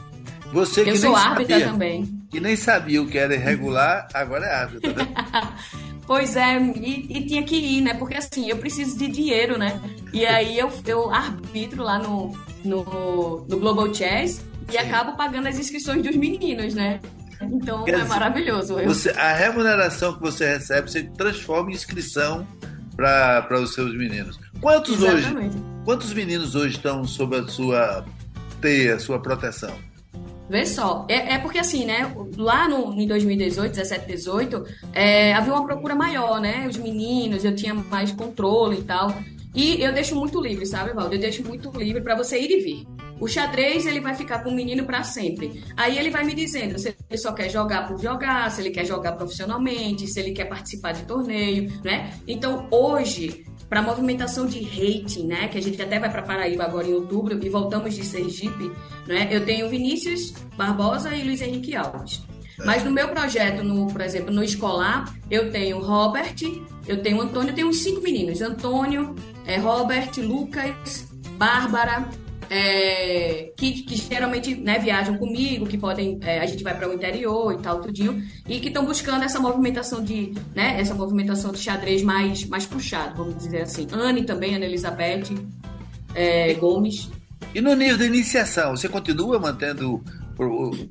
Você 0.53 0.85
que 0.85 0.91
eu 0.91 0.97
sou 0.97 1.17
árbitra 1.17 1.59
sabia, 1.59 1.73
também. 1.73 2.21
Que 2.31 2.39
nem 2.39 2.55
sabia 2.55 3.01
o 3.01 3.07
que 3.07 3.17
era 3.17 3.35
irregular, 3.35 4.09
agora 4.13 4.45
é 4.45 4.55
árbitra. 4.55 4.93
Né? 4.93 5.09
pois 6.07 6.37
é, 6.37 6.59
e, 6.59 7.19
e, 7.19 7.27
tinha 7.27 7.43
que 7.43 7.57
ir, 7.57 7.81
né? 7.81 7.95
Porque 7.95 8.15
assim, 8.15 8.51
eu 8.51 8.59
preciso 8.59 8.99
de 8.99 9.09
dinheiro, 9.09 9.59
né? 9.59 9.81
E 10.13 10.27
aí 10.27 10.59
eu, 10.59 10.71
eu 10.87 11.11
arbitro 11.11 11.83
lá 11.83 11.99
no, 11.99 12.33
no, 12.67 13.47
no 13.49 13.59
Global 13.59 13.93
Chess 13.95 14.45
e 14.69 14.73
Sim. 14.73 14.79
acabo 14.79 15.17
pagando 15.17 15.49
as 15.49 15.59
inscrições 15.59 16.03
dos 16.03 16.17
meninos, 16.17 16.75
né? 16.75 17.01
Então 17.41 17.87
é 17.87 18.05
maravilhoso. 18.05 18.75
Você, 18.85 19.11
a 19.11 19.33
remuneração 19.33 20.15
que 20.15 20.21
você 20.21 20.55
recebe, 20.55 20.91
você 20.91 21.03
transforma 21.03 21.71
em 21.71 21.75
inscrição 21.75 22.47
para 22.97 23.61
os 23.61 23.75
seus 23.75 23.95
meninos. 23.95 24.39
Quantos 24.61 25.03
Exatamente. 25.03 25.57
hoje? 25.57 25.65
Quantos 25.85 26.13
meninos 26.13 26.55
hoje 26.55 26.77
estão 26.77 27.05
sob 27.05 27.37
a 27.37 27.47
sua 27.47 28.05
teia, 28.61 28.99
sua 28.99 29.21
proteção? 29.21 29.75
Vê 30.49 30.65
só, 30.65 31.05
é, 31.09 31.35
é, 31.35 31.39
porque 31.39 31.59
assim, 31.59 31.85
né? 31.85 32.13
Lá 32.37 32.69
no, 32.69 32.95
em 32.95 33.07
2018, 33.07 33.73
17, 33.73 34.07
18, 34.07 34.65
é, 34.93 35.35
havia 35.35 35.53
uma 35.53 35.67
procura 35.67 35.95
maior, 35.95 36.41
né? 36.41 36.67
Os 36.69 36.77
meninos, 36.77 37.45
eu 37.45 37.55
tinha 37.55 37.75
mais 37.75 38.13
controle 38.13 38.79
e 38.79 38.83
tal. 38.83 39.13
E 39.57 39.83
eu 39.83 39.91
deixo 39.91 40.15
muito 40.15 40.39
livre, 40.39 40.67
sabe, 40.67 40.93
Valdo? 40.93 41.15
Eu 41.15 41.19
deixo 41.19 41.43
muito 41.43 41.71
livre 41.71 42.03
para 42.03 42.15
você 42.15 42.39
ir 42.39 42.51
e 42.51 42.61
vir. 42.61 42.87
O 43.19 43.27
xadrez, 43.27 43.87
ele 43.87 44.01
vai 44.01 44.15
ficar 44.15 44.41
com 44.45 44.51
o 44.51 44.55
menino 44.55 44.85
para 44.85 45.03
sempre. 45.03 45.65
Aí 45.75 45.99
ele 45.99 46.11
vai 46.11 46.25
me 46.25 46.35
dizendo 46.35 46.79
se 46.79 46.95
ele 47.09 47.19
só 47.19 47.33
quer 47.33 47.49
jogar 47.49 47.89
por 47.89 47.99
jogar, 47.99 48.51
se 48.51 48.61
ele 48.61 48.71
quer 48.71 48.85
jogar 48.85 49.13
profissionalmente, 49.13 50.07
se 50.07 50.21
ele 50.21 50.33
quer 50.33 50.45
participar 50.45 50.93
de 50.93 51.05
torneio, 51.05 51.73
né? 51.83 52.13
Então, 52.29 52.69
hoje, 52.71 53.47
para 53.67 53.81
movimentação 53.81 54.45
de 54.45 54.63
rating, 54.63 55.27
né, 55.27 55.49
que 55.49 55.57
a 55.57 55.63
gente 55.63 55.81
até 55.81 55.99
vai 55.99 56.11
para 56.11 56.23
Paraíba 56.23 56.65
agora 56.65 56.87
em 56.87 56.93
outubro 56.93 57.43
e 57.43 57.49
voltamos 57.49 57.95
de 57.95 58.05
Sergipe, 58.05 58.71
né? 59.09 59.27
Eu 59.31 59.43
tenho 59.47 59.71
Vinícius 59.71 60.33
Barbosa 60.55 61.15
e 61.15 61.25
Luiz 61.25 61.41
Henrique 61.41 61.75
Alves. 61.75 62.23
Mas 62.65 62.85
no 62.85 62.91
meu 62.91 63.09
projeto, 63.09 63.63
no, 63.63 63.87
por 63.87 64.01
exemplo, 64.01 64.33
no 64.33 64.43
escolar, 64.43 65.15
eu 65.31 65.51
tenho 65.51 65.79
Robert, 65.79 66.37
eu 66.87 67.03
tenho 67.03 67.21
Antônio, 67.21 67.51
eu 67.51 67.55
tenho 67.55 67.69
uns 67.69 67.83
cinco 67.83 68.01
meninos. 68.01 68.41
Antônio, 68.41 69.15
é, 69.47 69.59
Robert, 69.59 70.11
Lucas, 70.19 71.09
Bárbara, 71.39 72.09
é, 72.49 73.53
que, 73.57 73.83
que, 73.83 73.97
geralmente 73.97 74.55
né, 74.55 74.79
viajam 74.79 75.17
comigo, 75.17 75.67
que 75.67 75.77
podem, 75.77 76.19
é, 76.23 76.39
a 76.39 76.47
gente 76.47 76.63
vai 76.63 76.77
para 76.77 76.89
o 76.89 76.95
interior 76.95 77.53
e 77.53 77.59
tal, 77.59 77.81
tudinho, 77.81 78.23
e 78.49 78.61
que 78.61 78.69
estão 78.69 78.85
buscando 78.85 79.25
essa 79.25 79.41
movimentação 79.41 80.03
de, 80.03 80.33
né, 80.55 80.81
essa 80.81 80.95
movimentação 80.95 81.53
de 81.53 81.59
xadrez 81.59 82.03
mais, 82.03 82.45
mais 82.47 82.67
puxado, 82.67 83.17
vamos 83.17 83.37
dizer 83.37 83.63
assim. 83.63 83.87
Anne 83.93 84.25
também, 84.25 84.55
Ana 84.55 84.65
Elizabeth 84.65 85.35
é, 86.15 86.55
Gomes. 86.55 87.11
E 87.55 87.61
no 87.61 87.75
nível 87.75 87.99
de 87.99 88.05
iniciação, 88.05 88.77
você 88.77 88.89
continua 88.89 89.39
mantendo 89.39 90.03
o, 90.39 90.89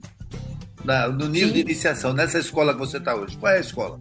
na, 0.84 1.08
no 1.08 1.28
nível 1.28 1.50
Sim. 1.50 1.54
de 1.54 1.60
iniciação 1.62 2.14
nessa 2.14 2.40
escola 2.40 2.74
que 2.74 2.80
você 2.80 2.98
está 2.98 3.16
hoje? 3.16 3.38
Qual 3.38 3.52
é 3.52 3.58
a 3.58 3.62
escola? 3.62 4.00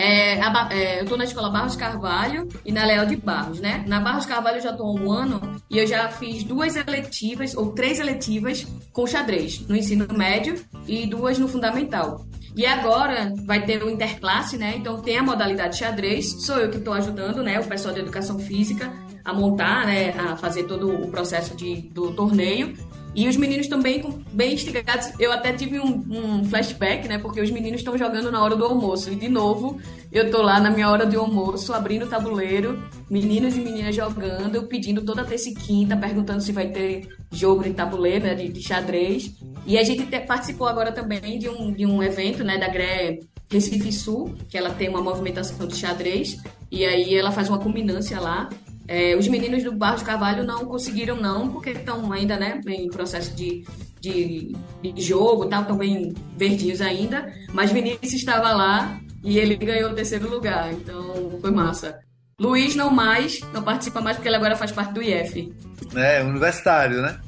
É, 0.00 0.40
a, 0.40 0.68
é, 0.72 0.98
eu 1.00 1.02
estou 1.02 1.18
na 1.18 1.24
escola 1.24 1.50
Barros 1.50 1.76
Carvalho 1.76 2.48
e 2.64 2.72
na 2.72 2.86
Leal 2.86 3.04
de 3.04 3.16
Barros, 3.16 3.60
né? 3.60 3.84
Na 3.86 4.00
Barros 4.00 4.24
Carvalho 4.24 4.56
eu 4.56 4.62
já 4.62 4.70
estou 4.70 4.86
há 4.86 4.98
um 4.98 5.12
ano 5.12 5.60
e 5.68 5.76
eu 5.76 5.86
já 5.86 6.08
fiz 6.08 6.42
duas 6.42 6.74
eletivas, 6.74 7.54
ou 7.54 7.72
três 7.72 8.00
eletivas, 8.00 8.66
com 8.94 9.06
xadrez, 9.06 9.60
no 9.68 9.76
ensino 9.76 10.06
médio 10.16 10.54
e 10.88 11.06
duas 11.06 11.38
no 11.38 11.46
fundamental. 11.46 12.24
E 12.56 12.64
agora 12.64 13.30
vai 13.44 13.66
ter 13.66 13.82
o 13.82 13.90
interclasse, 13.90 14.56
né? 14.56 14.74
Então 14.78 15.02
tem 15.02 15.18
a 15.18 15.22
modalidade 15.22 15.76
xadrez, 15.76 16.46
sou 16.46 16.56
eu 16.56 16.70
que 16.70 16.78
estou 16.78 16.94
ajudando, 16.94 17.42
né? 17.42 17.60
O 17.60 17.66
pessoal 17.66 17.92
de 17.92 18.00
educação 18.00 18.38
física 18.38 18.90
a 19.22 19.34
montar, 19.34 19.84
né? 19.84 20.18
A 20.18 20.34
fazer 20.34 20.64
todo 20.64 20.88
o 20.88 21.10
processo 21.10 21.54
de, 21.54 21.76
do 21.92 22.10
torneio. 22.12 22.74
E 23.14 23.28
os 23.28 23.36
meninos 23.36 23.66
também 23.66 24.02
bem 24.32 24.54
instigados. 24.54 25.12
Eu 25.18 25.32
até 25.32 25.52
tive 25.52 25.80
um, 25.80 26.04
um, 26.08 26.44
flashback, 26.44 27.08
né? 27.08 27.18
Porque 27.18 27.40
os 27.40 27.50
meninos 27.50 27.80
estão 27.80 27.98
jogando 27.98 28.30
na 28.30 28.42
hora 28.42 28.54
do 28.54 28.64
almoço. 28.64 29.10
E 29.12 29.16
de 29.16 29.28
novo, 29.28 29.80
eu 30.12 30.30
tô 30.30 30.40
lá 30.42 30.60
na 30.60 30.70
minha 30.70 30.88
hora 30.88 31.04
de 31.04 31.16
almoço, 31.16 31.72
abrindo 31.72 32.04
o 32.04 32.08
tabuleiro, 32.08 32.82
meninos 33.10 33.56
e 33.56 33.60
meninas 33.60 33.96
jogando, 33.96 34.62
pedindo 34.64 35.02
toda 35.02 35.24
terça 35.24 35.48
e 35.48 35.54
quinta, 35.54 35.96
perguntando 35.96 36.40
se 36.40 36.52
vai 36.52 36.68
ter 36.68 37.08
jogo 37.32 37.64
de 37.64 37.72
tabuleiro, 37.72 38.26
né? 38.26 38.34
De, 38.34 38.48
de 38.48 38.62
xadrez. 38.62 39.34
E 39.66 39.76
a 39.76 39.82
gente 39.82 40.06
te, 40.06 40.20
participou 40.20 40.68
agora 40.68 40.92
também 40.92 41.38
de 41.38 41.48
um, 41.48 41.72
de 41.72 41.84
um 41.84 42.00
evento, 42.02 42.44
né? 42.44 42.58
Da 42.58 42.68
GRE 42.68 43.20
Recife 43.50 43.92
Sul, 43.92 44.34
que 44.48 44.56
ela 44.56 44.70
tem 44.70 44.88
uma 44.88 45.02
movimentação 45.02 45.66
de 45.66 45.76
xadrez. 45.76 46.38
E 46.70 46.86
aí 46.86 47.12
ela 47.16 47.32
faz 47.32 47.48
uma 47.48 47.58
combinância 47.58 48.20
lá. 48.20 48.48
É, 48.92 49.14
os 49.14 49.28
meninos 49.28 49.62
do 49.62 49.70
Barros 49.70 50.02
Carvalho 50.02 50.42
não 50.42 50.64
conseguiram 50.64 51.14
não, 51.14 51.48
porque 51.48 51.70
estão 51.70 52.12
ainda 52.12 52.36
né, 52.36 52.60
em 52.66 52.88
processo 52.88 53.32
de, 53.36 53.64
de, 54.00 54.56
de 54.82 55.00
jogo, 55.00 55.46
tá, 55.46 55.60
estão 55.60 55.76
bem 55.76 56.12
verdinhos 56.36 56.80
ainda, 56.80 57.32
mas 57.52 57.70
Vinícius 57.70 58.14
estava 58.14 58.50
lá 58.50 59.00
e 59.22 59.38
ele 59.38 59.54
ganhou 59.54 59.92
o 59.92 59.94
terceiro 59.94 60.28
lugar, 60.28 60.72
então 60.72 61.38
foi 61.40 61.52
massa. 61.52 62.00
Luiz 62.36 62.74
não 62.74 62.90
mais, 62.90 63.38
não 63.54 63.62
participa 63.62 64.00
mais 64.00 64.16
porque 64.16 64.28
ele 64.28 64.34
agora 64.34 64.56
faz 64.56 64.72
parte 64.72 64.92
do 64.92 65.00
IF. 65.00 65.54
É, 65.94 66.24
universitário, 66.24 67.00
né? 67.00 67.20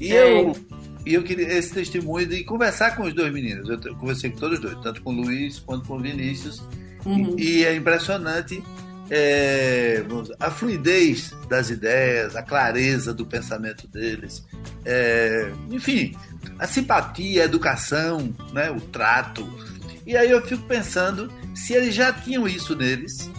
E 0.00 0.12
é. 0.12 0.40
eu 0.40 0.52
e 1.04 1.14
eu 1.14 1.24
queria 1.24 1.52
esse 1.52 1.74
testemunho 1.74 2.26
de 2.28 2.44
conversar 2.44 2.94
com 2.94 3.02
os 3.02 3.12
dois 3.12 3.32
meninos. 3.32 3.68
Eu 3.68 3.96
conversei 3.96 4.30
com 4.30 4.38
todos 4.38 4.58
os 4.58 4.64
dois, 4.64 4.78
tanto 4.84 5.02
com 5.02 5.10
o 5.10 5.22
Luiz 5.22 5.58
quanto 5.58 5.88
com 5.88 5.96
o 5.96 6.00
Vinícius. 6.00 6.62
Uhum. 7.04 7.34
E, 7.36 7.60
e, 7.60 7.64
é 7.64 7.74
impressionante 7.74 8.62
é, 9.10 10.04
a 10.38 10.50
fluidez 10.50 11.34
das 11.48 11.70
ideias, 11.70 12.36
a 12.36 12.42
clareza 12.42 13.14
do 13.14 13.24
pensamento 13.24 13.86
deles, 13.86 14.44
é, 14.84 15.50
enfim, 15.70 16.14
a 16.58 16.66
simpatia, 16.66 17.42
a 17.42 17.44
educação, 17.44 18.34
né, 18.52 18.70
o 18.70 18.80
trato. 18.80 19.48
E 20.06 20.16
aí 20.16 20.30
eu 20.30 20.44
fico 20.46 20.62
pensando 20.64 21.32
se 21.54 21.72
eles 21.72 21.94
já 21.94 22.12
tinham 22.12 22.46
isso 22.46 22.74
neles, 22.74 23.30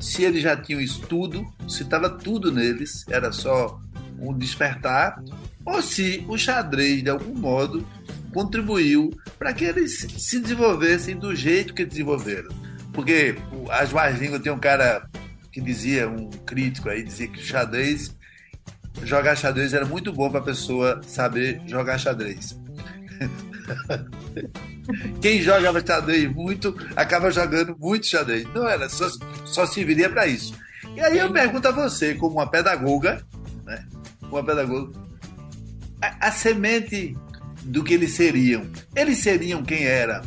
se 0.00 0.22
eles 0.22 0.42
já 0.42 0.56
tinham 0.56 0.80
isso 0.80 1.00
tudo, 1.08 1.44
se 1.68 1.82
estava 1.82 2.08
tudo 2.08 2.52
neles, 2.52 3.04
era 3.08 3.32
só 3.32 3.80
um 4.18 4.36
despertar, 4.36 5.22
ou 5.64 5.82
se 5.82 6.24
o 6.28 6.38
xadrez, 6.38 7.02
de 7.02 7.10
algum 7.10 7.34
modo, 7.34 7.86
contribuiu 8.32 9.10
para 9.38 9.52
que 9.52 9.64
eles 9.64 10.06
se 10.16 10.38
desenvolvessem 10.38 11.16
do 11.16 11.34
jeito 11.34 11.74
que 11.74 11.84
desenvolveram. 11.84 12.65
Porque 12.96 13.36
as 13.68 13.92
mais 13.92 14.18
línguas 14.18 14.40
tem 14.40 14.50
um 14.50 14.58
cara 14.58 15.06
que 15.52 15.60
dizia, 15.60 16.08
um 16.08 16.30
crítico 16.30 16.88
aí, 16.88 17.02
dizia 17.02 17.28
que 17.28 17.42
xadrez, 17.42 18.16
jogar 19.04 19.36
xadrez 19.36 19.74
era 19.74 19.84
muito 19.84 20.14
bom 20.14 20.30
para 20.30 20.40
a 20.40 20.44
pessoa 20.44 21.02
saber 21.06 21.60
jogar 21.66 21.98
xadrez. 21.98 22.58
Quem 25.20 25.42
joga 25.42 25.86
xadrez 25.86 26.34
muito 26.34 26.74
acaba 26.96 27.30
jogando 27.30 27.76
muito 27.78 28.06
xadrez. 28.06 28.46
Não 28.54 28.66
era, 28.66 28.88
só, 28.88 29.10
só 29.44 29.66
serviria 29.66 30.08
para 30.08 30.26
isso. 30.26 30.54
E 30.94 31.00
aí 31.00 31.18
eu 31.18 31.30
pergunto 31.30 31.68
a 31.68 31.72
você, 31.72 32.14
como 32.14 32.36
uma 32.36 32.50
pedagoga, 32.50 33.22
né? 33.66 33.84
Uma 34.22 34.42
pedagoga, 34.42 34.98
a, 36.00 36.28
a 36.28 36.32
semente 36.32 37.14
do 37.62 37.84
que 37.84 37.92
eles 37.92 38.14
seriam, 38.14 38.66
eles 38.94 39.18
seriam 39.18 39.62
quem 39.62 39.84
era 39.84 40.22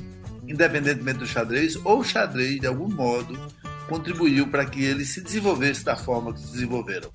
independentemente 0.50 1.20
do 1.20 1.26
xadrez, 1.26 1.78
ou 1.86 2.00
o 2.00 2.04
xadrez, 2.04 2.60
de 2.60 2.68
algum 2.68 2.90
modo, 2.90 3.38
contribuiu 3.88 4.48
para 4.48 4.66
que 4.66 4.84
ele 4.84 5.06
se 5.06 5.22
desenvolvesse 5.22 5.86
da 5.86 5.96
forma 5.96 6.34
que 6.34 6.40
se 6.40 6.52
desenvolveram? 6.52 7.10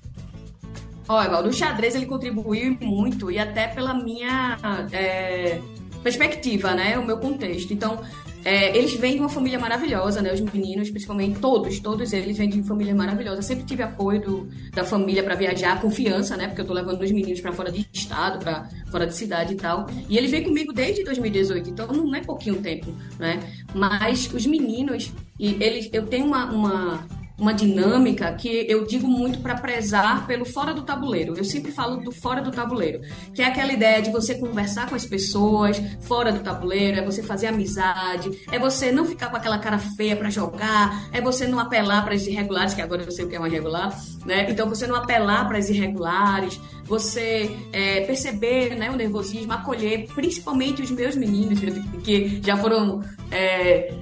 Olha, 1.07 1.27
Evaldo, 1.27 1.49
o 1.49 1.53
xadrez 1.53 1.93
ele 1.93 2.07
contribuiu 2.07 2.75
muito 2.81 3.29
e 3.29 3.37
até 3.37 3.67
pela 3.67 3.93
minha 3.93 4.57
é, 4.91 5.61
perspectiva, 6.01 6.73
né, 6.73 6.97
o 6.97 7.05
meu 7.05 7.17
contexto. 7.17 7.71
Então, 7.71 8.01
é, 8.45 8.77
eles 8.77 8.93
vêm 8.93 9.15
de 9.15 9.19
uma 9.19 9.27
família 9.27 9.57
maravilhosa, 9.57 10.21
né? 10.21 10.31
Os 10.31 10.39
meninos, 10.39 10.91
principalmente, 10.91 11.39
todos, 11.39 11.79
todos 11.79 12.13
eles 12.13 12.37
vêm 12.37 12.47
de 12.47 12.59
uma 12.59 12.67
família 12.67 12.93
maravilhosa. 12.93 13.39
Eu 13.39 13.43
sempre 13.43 13.65
tive 13.65 13.81
apoio 13.81 14.21
do, 14.21 14.49
da 14.71 14.83
família 14.83 15.23
para 15.23 15.33
viajar, 15.33 15.81
confiança, 15.81 16.37
né? 16.37 16.47
Porque 16.47 16.61
eu 16.61 16.65
tô 16.65 16.73
levando 16.73 17.01
os 17.01 17.11
meninos 17.11 17.41
para 17.41 17.51
fora 17.51 17.71
de 17.71 17.87
estado, 17.91 18.37
para 18.37 18.69
fora 18.91 19.07
de 19.07 19.15
cidade 19.15 19.53
e 19.53 19.57
tal. 19.57 19.87
E 20.07 20.15
ele 20.15 20.27
vem 20.27 20.43
comigo 20.43 20.71
desde 20.71 21.03
2018, 21.03 21.71
então 21.71 21.87
não 21.87 22.13
é 22.13 22.21
pouquinho 22.21 22.61
tempo, 22.61 22.93
né? 23.17 23.39
Mas 23.73 24.31
os 24.31 24.45
meninos, 24.45 25.11
e 25.39 25.57
eles, 25.59 25.89
eu 25.91 26.05
tenho 26.05 26.27
uma, 26.27 26.45
uma 26.51 27.07
uma 27.37 27.53
dinâmica 27.53 28.31
que 28.33 28.65
eu 28.69 28.85
digo 28.85 29.07
muito 29.07 29.39
para 29.39 29.55
prezar 29.55 30.25
pelo 30.25 30.45
fora 30.45 30.73
do 30.73 30.83
tabuleiro. 30.83 31.33
Eu 31.37 31.43
sempre 31.43 31.71
falo 31.71 31.97
do 31.97 32.11
fora 32.11 32.41
do 32.41 32.51
tabuleiro, 32.51 33.01
que 33.33 33.41
é 33.41 33.45
aquela 33.45 33.73
ideia 33.73 34.01
de 34.01 34.09
você 34.11 34.35
conversar 34.35 34.89
com 34.89 34.95
as 34.95 35.05
pessoas 35.05 35.81
fora 36.01 36.31
do 36.31 36.39
tabuleiro, 36.39 36.99
é 36.99 37.03
você 37.03 37.21
fazer 37.21 37.47
amizade, 37.47 38.31
é 38.51 38.57
você 38.57 38.91
não 38.91 39.05
ficar 39.05 39.29
com 39.29 39.37
aquela 39.37 39.59
cara 39.59 39.77
feia 39.77 40.15
para 40.15 40.29
jogar, 40.29 41.09
é 41.11 41.19
você 41.19 41.47
não 41.47 41.59
apelar 41.59 42.03
para 42.03 42.13
as 42.13 42.25
irregulares, 42.25 42.73
que 42.73 42.81
agora 42.81 43.03
eu 43.03 43.11
sei 43.11 43.25
o 43.25 43.27
que 43.27 43.35
é 43.35 43.39
uma 43.39 43.49
irregular, 43.49 43.97
né? 44.25 44.49
Então 44.49 44.69
você 44.69 44.87
não 44.87 44.95
apelar 44.95 45.47
para 45.47 45.57
as 45.57 45.69
irregulares, 45.69 46.59
você 46.85 47.55
é, 47.73 48.01
perceber 48.01 48.75
né, 48.75 48.89
o 48.91 48.95
nervosismo, 48.95 49.51
acolher, 49.51 50.07
principalmente 50.13 50.81
os 50.81 50.91
meus 50.91 51.15
meninos, 51.15 51.59
que 52.03 52.41
já 52.43 52.55
foram 52.55 53.01
é, 53.31 53.93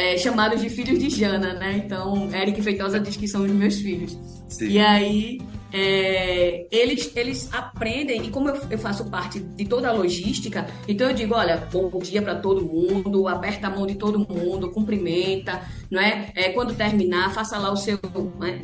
é, 0.00 0.16
chamados 0.16 0.62
de 0.62 0.70
filhos 0.70 0.98
de 0.98 1.10
Jana, 1.10 1.52
né? 1.52 1.82
Então, 1.84 2.30
Eric 2.34 2.62
Feitosa 2.62 2.98
diz 2.98 3.16
que 3.16 3.28
são 3.28 3.44
os 3.44 3.50
meus 3.50 3.76
filhos. 3.76 4.18
Sim. 4.48 4.68
E 4.68 4.78
aí, 4.80 5.38
é, 5.70 6.66
eles, 6.70 7.12
eles 7.14 7.50
aprendem, 7.52 8.24
e 8.24 8.30
como 8.30 8.48
eu, 8.48 8.58
eu, 8.70 8.78
faço 8.78 9.04
parte 9.10 9.38
de 9.38 9.64
toda 9.66 9.90
a 9.90 9.92
logística, 9.92 10.66
então 10.88 11.08
eu 11.08 11.14
digo: 11.14 11.34
olha, 11.34 11.68
bom 11.70 11.90
dia 11.98 12.22
para 12.22 12.36
todo 12.36 12.64
mundo, 12.64 13.28
aperta 13.28 13.66
a 13.66 13.70
mão 13.70 13.86
de 13.86 13.94
todo 13.94 14.18
mundo, 14.18 14.70
cumprimenta, 14.70 15.60
não 15.90 16.00
é? 16.00 16.32
é 16.34 16.48
quando 16.48 16.74
terminar, 16.74 17.34
faça 17.34 17.58
lá 17.58 17.70
o 17.70 17.76
seu, 17.76 18.00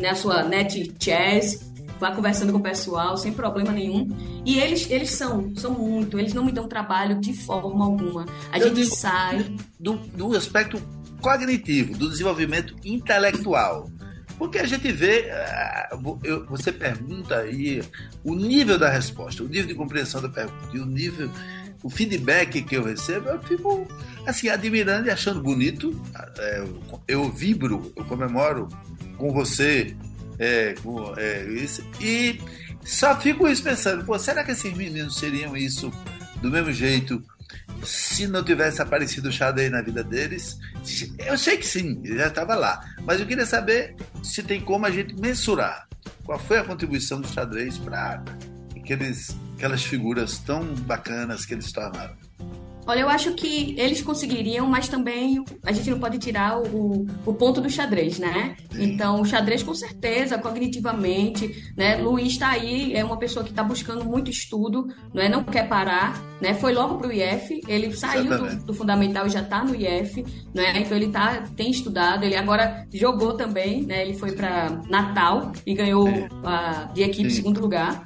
né, 0.00 0.08
a 0.08 0.14
sua 0.14 0.42
net 0.42 0.94
chess, 0.98 1.70
vá 2.00 2.12
conversando 2.12 2.50
com 2.50 2.58
o 2.58 2.62
pessoal 2.62 3.14
sem 3.18 3.32
problema 3.32 3.72
nenhum. 3.72 4.08
E 4.44 4.58
eles, 4.58 4.90
eles 4.90 5.10
são, 5.10 5.54
são 5.54 5.72
muito, 5.72 6.18
eles 6.18 6.32
não 6.32 6.44
me 6.44 6.50
dão 6.52 6.66
trabalho 6.66 7.20
de 7.20 7.34
forma 7.34 7.84
alguma. 7.84 8.24
A 8.50 8.58
eu 8.58 8.68
gente 8.74 8.86
sai. 8.86 9.54
Do, 9.78 9.96
do 10.16 10.34
aspecto 10.34 10.80
cognitivo, 11.20 11.96
do 11.96 12.08
desenvolvimento 12.10 12.74
intelectual. 12.84 13.90
Porque 14.38 14.58
a 14.58 14.66
gente 14.66 14.92
vê, 14.92 15.30
ah, 15.30 15.98
você 16.48 16.70
pergunta 16.70 17.38
aí 17.38 17.82
o 18.22 18.34
nível 18.34 18.78
da 18.78 18.90
resposta, 18.90 19.42
o 19.42 19.48
nível 19.48 19.66
de 19.66 19.74
compreensão 19.74 20.20
da 20.20 20.28
pergunta 20.28 20.76
e 20.76 20.78
o 20.78 20.84
nível, 20.84 21.30
o 21.82 21.88
feedback 21.88 22.62
que 22.62 22.76
eu 22.76 22.84
recebo, 22.84 23.30
eu 23.30 23.42
fico 23.42 23.86
assim, 24.26 24.48
admirando 24.48 25.08
e 25.08 25.10
achando 25.10 25.40
bonito. 25.40 25.98
É, 26.38 26.64
eu 27.08 27.30
vibro, 27.30 27.92
eu 27.96 28.04
comemoro 28.04 28.68
com 29.16 29.32
você 29.32 29.96
é, 30.38 30.74
com, 30.82 31.14
é, 31.16 31.46
isso, 31.46 31.82
e 32.00 32.38
só 32.84 33.18
fico 33.18 33.48
isso 33.48 33.62
pensando, 33.62 34.18
será 34.18 34.44
que 34.44 34.52
esses 34.52 34.72
meninos 34.76 35.18
seriam 35.18 35.56
isso 35.56 35.90
do 36.42 36.50
mesmo 36.50 36.72
jeito 36.72 37.22
se 37.84 38.26
não 38.26 38.42
tivesse 38.42 38.80
aparecido 38.80 39.28
o 39.28 39.32
xadrez 39.32 39.70
na 39.70 39.82
vida 39.82 40.02
deles, 40.02 40.58
eu 41.18 41.36
sei 41.38 41.56
que 41.56 41.66
sim, 41.66 42.00
ele 42.04 42.18
já 42.18 42.28
estava 42.28 42.54
lá. 42.54 42.84
Mas 43.02 43.20
eu 43.20 43.26
queria 43.26 43.46
saber 43.46 43.94
se 44.22 44.42
tem 44.42 44.60
como 44.60 44.86
a 44.86 44.90
gente 44.90 45.14
mensurar 45.14 45.88
qual 46.24 46.38
foi 46.38 46.58
a 46.58 46.64
contribuição 46.64 47.20
do 47.20 47.28
xadrez 47.28 47.78
para 47.78 48.22
aquelas 48.76 49.82
figuras 49.82 50.38
tão 50.38 50.64
bacanas 50.74 51.44
que 51.44 51.54
eles 51.54 51.70
tornaram. 51.72 52.16
Olha, 52.86 53.00
eu 53.00 53.08
acho 53.08 53.32
que 53.34 53.74
eles 53.76 54.00
conseguiriam, 54.00 54.66
mas 54.66 54.88
também 54.88 55.44
a 55.64 55.72
gente 55.72 55.90
não 55.90 55.98
pode 55.98 56.18
tirar 56.18 56.60
o, 56.60 57.04
o 57.26 57.34
ponto 57.34 57.60
do 57.60 57.68
xadrez, 57.68 58.18
né? 58.18 58.56
Então, 58.78 59.20
o 59.20 59.24
xadrez, 59.24 59.62
com 59.62 59.74
certeza, 59.74 60.38
cognitivamente, 60.38 61.72
né? 61.76 61.96
Luiz 61.96 62.34
está 62.34 62.50
aí, 62.50 62.94
é 62.94 63.04
uma 63.04 63.16
pessoa 63.16 63.44
que 63.44 63.50
está 63.50 63.64
buscando 63.64 64.04
muito 64.04 64.30
estudo, 64.30 64.86
não 65.12 65.20
é? 65.20 65.28
Não 65.28 65.42
quer 65.42 65.68
parar, 65.68 66.22
né? 66.40 66.54
Foi 66.54 66.72
logo 66.72 66.96
para 66.96 67.08
o 67.08 67.12
IF, 67.12 67.60
ele 67.66 67.92
saiu 67.92 68.38
do, 68.38 68.66
do, 68.66 68.74
fundamental 68.74 69.26
e 69.26 69.30
já 69.30 69.40
está 69.40 69.64
no 69.64 69.74
IF, 69.74 70.24
né? 70.54 70.78
Então, 70.78 70.96
ele 70.96 71.08
tá, 71.08 71.42
tem 71.56 71.70
estudado, 71.70 72.24
ele 72.24 72.36
agora 72.36 72.86
jogou 72.94 73.34
também, 73.34 73.82
né? 73.82 74.02
Ele 74.02 74.14
foi 74.14 74.30
para 74.32 74.80
Natal 74.88 75.50
e 75.66 75.74
ganhou 75.74 76.06
a, 76.44 76.84
de 76.94 77.02
equipe 77.02 77.30
Sim. 77.30 77.36
segundo 77.36 77.60
lugar. 77.60 78.04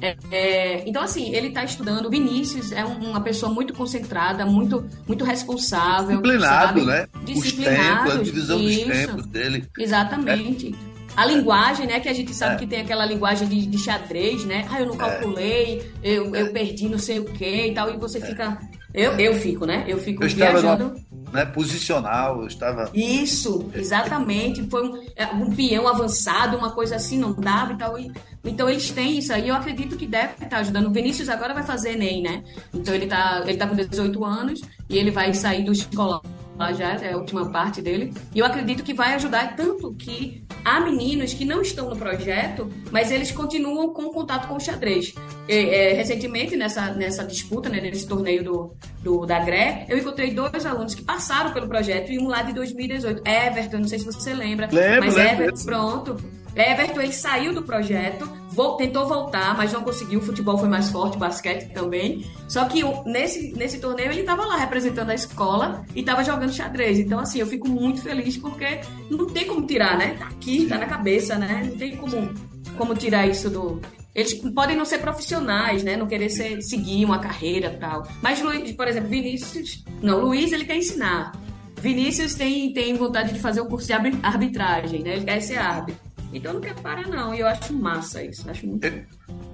É, 0.00 0.16
é, 0.30 0.88
então, 0.88 1.02
assim, 1.02 1.34
ele 1.34 1.48
está 1.48 1.64
estudando. 1.64 2.08
Vinícius 2.08 2.72
é 2.72 2.84
uma 2.84 3.20
pessoa 3.20 3.52
muito 3.52 3.72
concentrada, 3.74 4.46
muito, 4.46 4.84
muito 5.06 5.24
responsável. 5.24 6.20
Disciplinado, 6.20 6.80
sabe? 6.80 6.84
né? 6.84 7.08
Disciplinado. 7.24 7.80
Os 7.80 8.12
tempos, 8.12 8.14
a 8.14 8.22
divisão 8.22 8.60
isso. 8.60 8.86
dos 8.86 8.96
tempos 8.96 9.26
dele. 9.26 9.68
Exatamente. 9.78 10.74
É. 10.94 10.98
A 11.16 11.26
linguagem, 11.26 11.86
né? 11.86 11.98
Que 11.98 12.08
a 12.08 12.12
gente 12.14 12.32
sabe 12.32 12.54
é. 12.54 12.58
que 12.58 12.66
tem 12.66 12.80
aquela 12.80 13.04
linguagem 13.04 13.48
de, 13.48 13.66
de, 13.66 13.78
xadrez, 13.78 14.44
né? 14.44 14.66
Ah, 14.70 14.80
eu 14.80 14.86
não 14.86 14.94
é. 14.94 14.98
calculei, 14.98 15.92
eu, 16.02 16.34
eu 16.34 16.52
perdi 16.52 16.88
não 16.88 16.98
sei 16.98 17.18
o 17.18 17.24
quê 17.24 17.66
e 17.68 17.74
tal. 17.74 17.92
E 17.92 17.96
você 17.96 18.20
fica. 18.20 18.58
Eu, 18.94 19.12
eu 19.18 19.34
fico, 19.34 19.66
né? 19.66 19.84
Eu 19.88 19.98
fico 19.98 20.22
eu 20.22 20.28
viajando 20.28 20.94
né, 21.32 21.44
posicional, 21.44 22.40
eu 22.40 22.46
estava. 22.46 22.90
Isso, 22.94 23.70
exatamente. 23.74 24.68
Foi 24.68 24.88
um, 24.88 25.02
é, 25.16 25.26
um 25.26 25.54
peão 25.54 25.86
avançado, 25.86 26.56
uma 26.56 26.70
coisa 26.72 26.96
assim, 26.96 27.18
não 27.18 27.32
dava 27.32 27.72
e 27.72 27.76
tal. 27.76 27.98
E, 27.98 28.12
então 28.44 28.68
eles 28.68 28.90
têm 28.90 29.18
isso 29.18 29.32
aí, 29.32 29.48
eu 29.48 29.54
acredito 29.54 29.96
que 29.96 30.06
deve 30.06 30.44
estar 30.44 30.58
ajudando. 30.58 30.86
O 30.86 30.92
Vinícius 30.92 31.28
agora 31.28 31.54
vai 31.54 31.62
fazer 31.62 31.92
Enem, 31.92 32.22
né? 32.22 32.44
Então 32.72 32.94
ele 32.94 33.06
tá, 33.06 33.42
ele 33.46 33.56
tá 33.56 33.66
com 33.66 33.74
18 33.74 34.24
anos 34.24 34.60
e 34.88 34.96
ele 34.98 35.10
vai 35.10 35.32
sair 35.34 35.64
do 35.64 35.72
escolar 35.72 36.20
lá 36.58 36.72
já, 36.72 36.94
é 36.94 37.12
a 37.12 37.16
última 37.16 37.50
parte 37.50 37.80
dele. 37.80 38.12
E 38.34 38.40
eu 38.40 38.44
acredito 38.44 38.82
que 38.82 38.92
vai 38.92 39.14
ajudar 39.14 39.54
tanto 39.56 39.94
que 39.94 40.44
há 40.64 40.80
meninos 40.80 41.32
que 41.32 41.44
não 41.44 41.62
estão 41.62 41.88
no 41.88 41.96
projeto, 41.96 42.68
mas 42.90 43.10
eles 43.10 43.30
continuam 43.30 43.90
com 43.90 44.10
contato 44.10 44.48
com 44.48 44.56
o 44.56 44.60
xadrez. 44.60 45.14
E, 45.48 45.54
é, 45.54 45.92
recentemente, 45.92 46.56
nessa, 46.56 46.92
nessa 46.92 47.24
disputa, 47.24 47.68
né, 47.68 47.80
nesse 47.80 48.06
torneio 48.06 48.42
do, 48.42 48.72
do, 49.02 49.24
da 49.24 49.38
GRE, 49.38 49.86
eu 49.88 49.96
encontrei 49.96 50.32
dois 50.32 50.66
alunos 50.66 50.94
que 50.94 51.02
passaram 51.02 51.52
pelo 51.52 51.68
projeto 51.68 52.10
e 52.10 52.18
um 52.18 52.26
lá 52.26 52.42
de 52.42 52.52
2018. 52.52 53.22
Everton, 53.26 53.78
não 53.78 53.88
sei 53.88 54.00
se 54.00 54.04
você 54.04 54.34
lembra. 54.34 54.68
Lembro, 54.70 55.06
mas 55.06 55.14
lembro. 55.14 55.44
Everton, 55.44 55.64
pronto. 55.64 56.16
Everton 56.56 57.00
ele 57.00 57.12
saiu 57.12 57.54
do 57.54 57.62
projeto, 57.62 58.28
tentou 58.76 59.06
voltar, 59.06 59.56
mas 59.56 59.72
não 59.72 59.82
conseguiu. 59.82 60.18
O 60.18 60.22
futebol 60.22 60.58
foi 60.58 60.68
mais 60.68 60.90
forte, 60.90 61.16
o 61.16 61.20
basquete 61.20 61.72
também. 61.72 62.24
Só 62.48 62.64
que 62.64 62.82
nesse, 63.06 63.52
nesse 63.52 63.78
torneio 63.78 64.10
ele 64.10 64.20
estava 64.20 64.44
lá 64.44 64.56
representando 64.56 65.10
a 65.10 65.14
escola 65.14 65.84
e 65.94 66.00
estava 66.00 66.24
jogando 66.24 66.52
xadrez. 66.52 66.98
Então, 66.98 67.18
assim, 67.20 67.38
eu 67.38 67.46
fico 67.46 67.68
muito 67.68 68.02
feliz 68.02 68.36
porque 68.36 68.80
não 69.10 69.26
tem 69.26 69.46
como 69.46 69.66
tirar, 69.66 69.96
né? 69.96 70.16
Tá 70.18 70.26
aqui, 70.26 70.66
tá 70.66 70.76
na 70.76 70.86
cabeça, 70.86 71.36
né? 71.36 71.62
Não 71.70 71.76
tem 71.76 71.96
como, 71.96 72.34
como 72.76 72.94
tirar 72.94 73.26
isso 73.26 73.48
do, 73.48 73.80
Eles 74.14 74.34
podem 74.34 74.76
não 74.76 74.84
ser 74.84 74.98
profissionais, 74.98 75.84
né? 75.84 75.96
Não 75.96 76.06
querer 76.06 76.28
ser, 76.28 76.60
seguir 76.62 77.04
uma 77.04 77.18
carreira 77.18 77.76
tal. 77.78 78.06
Mas, 78.20 78.42
Luiz, 78.42 78.72
por 78.72 78.88
exemplo, 78.88 79.08
Vinícius. 79.08 79.84
Não, 80.02 80.20
Luiz 80.20 80.52
ele 80.52 80.64
quer 80.64 80.76
ensinar. 80.76 81.32
Vinícius 81.80 82.34
tem, 82.34 82.72
tem 82.72 82.94
vontade 82.94 83.32
de 83.32 83.38
fazer 83.38 83.60
o 83.60 83.66
curso 83.66 83.86
de 83.86 83.92
arbitragem, 83.92 85.02
né? 85.02 85.14
Ele 85.16 85.24
quer 85.24 85.40
ser 85.40 85.58
árbitro. 85.58 86.07
Então 86.32 86.54
não 86.54 86.60
quer 86.60 86.74
parar, 86.74 87.06
não. 87.08 87.34
E 87.34 87.40
eu 87.40 87.46
acho 87.46 87.72
massa 87.72 88.22
isso. 88.22 88.48
Acho 88.50 88.66
muito 88.66 88.86
eu, 88.86 89.04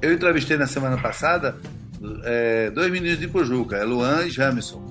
eu 0.03 0.13
entrevistei 0.13 0.57
na 0.57 0.67
semana 0.67 1.01
passada 1.01 1.57
é, 2.25 2.71
dois 2.71 2.91
meninos 2.91 3.19
de 3.19 3.29
Pojuca, 3.29 3.77
é 3.77 3.85
Luan 3.85 4.27
e 4.27 4.31
Jamison. 4.31 4.83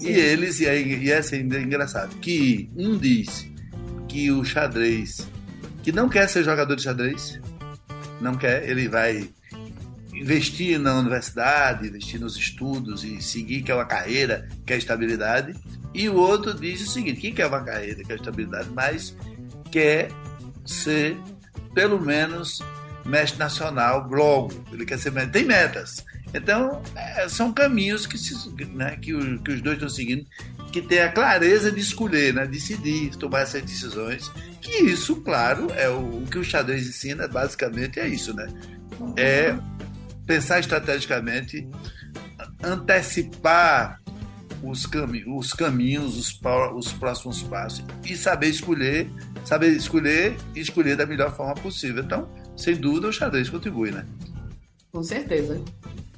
E 0.00 0.08
eles, 0.08 0.60
e, 0.60 0.68
aí, 0.68 1.04
e 1.04 1.10
essa 1.10 1.36
é 1.36 1.40
engraçado, 1.40 2.16
que 2.16 2.70
um 2.76 2.96
diz 2.96 3.46
que 4.08 4.30
o 4.30 4.44
xadrez, 4.44 5.28
que 5.82 5.92
não 5.92 6.08
quer 6.08 6.28
ser 6.28 6.44
jogador 6.44 6.74
de 6.74 6.82
xadrez, 6.82 7.40
não 8.20 8.34
quer, 8.34 8.68
ele 8.68 8.88
vai 8.88 9.28
investir 10.12 10.78
na 10.78 10.94
universidade, 10.98 11.88
investir 11.88 12.20
nos 12.20 12.36
estudos 12.36 13.04
e 13.04 13.20
seguir 13.22 13.62
que 13.62 13.70
é 13.70 13.74
uma 13.74 13.84
carreira, 13.84 14.48
que 14.66 14.72
é 14.72 14.76
estabilidade. 14.76 15.54
E 15.94 16.08
o 16.08 16.16
outro 16.16 16.54
diz 16.54 16.80
o 16.82 16.90
seguinte: 16.90 17.20
quem 17.20 17.34
quer 17.34 17.46
uma 17.46 17.62
carreira, 17.62 18.02
quer 18.02 18.16
estabilidade, 18.16 18.68
mas 18.74 19.16
quer 19.70 20.10
ser 20.64 21.16
pelo 21.74 22.00
menos 22.00 22.60
mestre 23.04 23.38
nacional 23.38 24.08
logo. 24.08 24.52
Ele 24.72 24.84
quer 24.84 24.98
ser 24.98 25.12
mestre. 25.12 25.32
Tem 25.32 25.44
metas. 25.44 26.04
Então, 26.34 26.80
é, 26.94 27.28
são 27.28 27.52
caminhos 27.52 28.06
que, 28.06 28.16
se, 28.16 28.34
né, 28.74 28.96
que, 28.96 29.14
o, 29.14 29.38
que, 29.40 29.52
os 29.52 29.60
dois 29.60 29.76
estão 29.76 29.88
seguindo, 29.88 30.24
que 30.72 30.80
tem 30.80 31.00
a 31.00 31.12
clareza 31.12 31.70
de 31.70 31.80
escolher, 31.80 32.32
né, 32.32 32.46
decidir, 32.46 33.10
tomar 33.16 33.40
essas 33.40 33.62
decisões. 33.62 34.30
Que 34.60 34.82
isso, 34.84 35.16
claro, 35.16 35.70
é 35.76 35.88
o, 35.88 36.22
o 36.22 36.26
que 36.30 36.38
o 36.38 36.44
xadrez 36.44 36.86
ensina, 36.86 37.28
basicamente, 37.28 38.00
é 38.00 38.08
isso, 38.08 38.34
né? 38.34 38.46
É 39.16 39.54
pensar 40.24 40.60
estrategicamente, 40.60 41.68
antecipar 42.62 44.01
os, 44.62 44.86
cami 44.86 45.24
os 45.26 45.52
caminhos, 45.52 46.16
os, 46.16 46.40
os 46.74 46.92
próximos 46.92 47.42
passos 47.42 47.84
e 48.04 48.16
saber 48.16 48.48
escolher, 48.48 49.10
saber 49.44 49.70
escolher 49.70 50.36
e 50.54 50.60
escolher 50.60 50.96
da 50.96 51.06
melhor 51.06 51.34
forma 51.34 51.54
possível. 51.54 52.02
Então, 52.02 52.28
sem 52.56 52.76
dúvida, 52.76 53.08
o 53.08 53.12
xadrez 53.12 53.48
contribui, 53.48 53.90
né? 53.90 54.06
Com 54.90 55.02
certeza. 55.02 55.62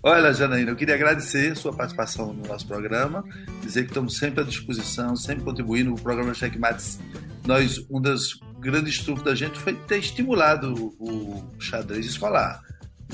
Olha, 0.02 0.34
Janaína, 0.34 0.70
eu 0.70 0.76
queria 0.76 0.94
agradecer 0.94 1.52
a 1.52 1.54
sua 1.54 1.72
participação 1.72 2.32
no 2.34 2.46
nosso 2.46 2.66
programa, 2.66 3.24
dizer 3.62 3.84
que 3.84 3.88
estamos 3.88 4.18
sempre 4.18 4.42
à 4.42 4.44
disposição, 4.44 5.16
sempre 5.16 5.44
contribuindo. 5.44 5.94
O 5.94 6.00
programa 6.00 6.34
Checkmates, 6.34 6.98
nós, 7.46 7.78
uma 7.88 8.02
das 8.02 8.38
grandes 8.60 9.02
trunfos 9.02 9.24
da 9.24 9.34
gente 9.34 9.58
foi 9.58 9.72
ter 9.72 9.98
estimulado 9.98 10.94
o 10.98 11.42
xadrez 11.58 12.04
escolar. 12.04 12.60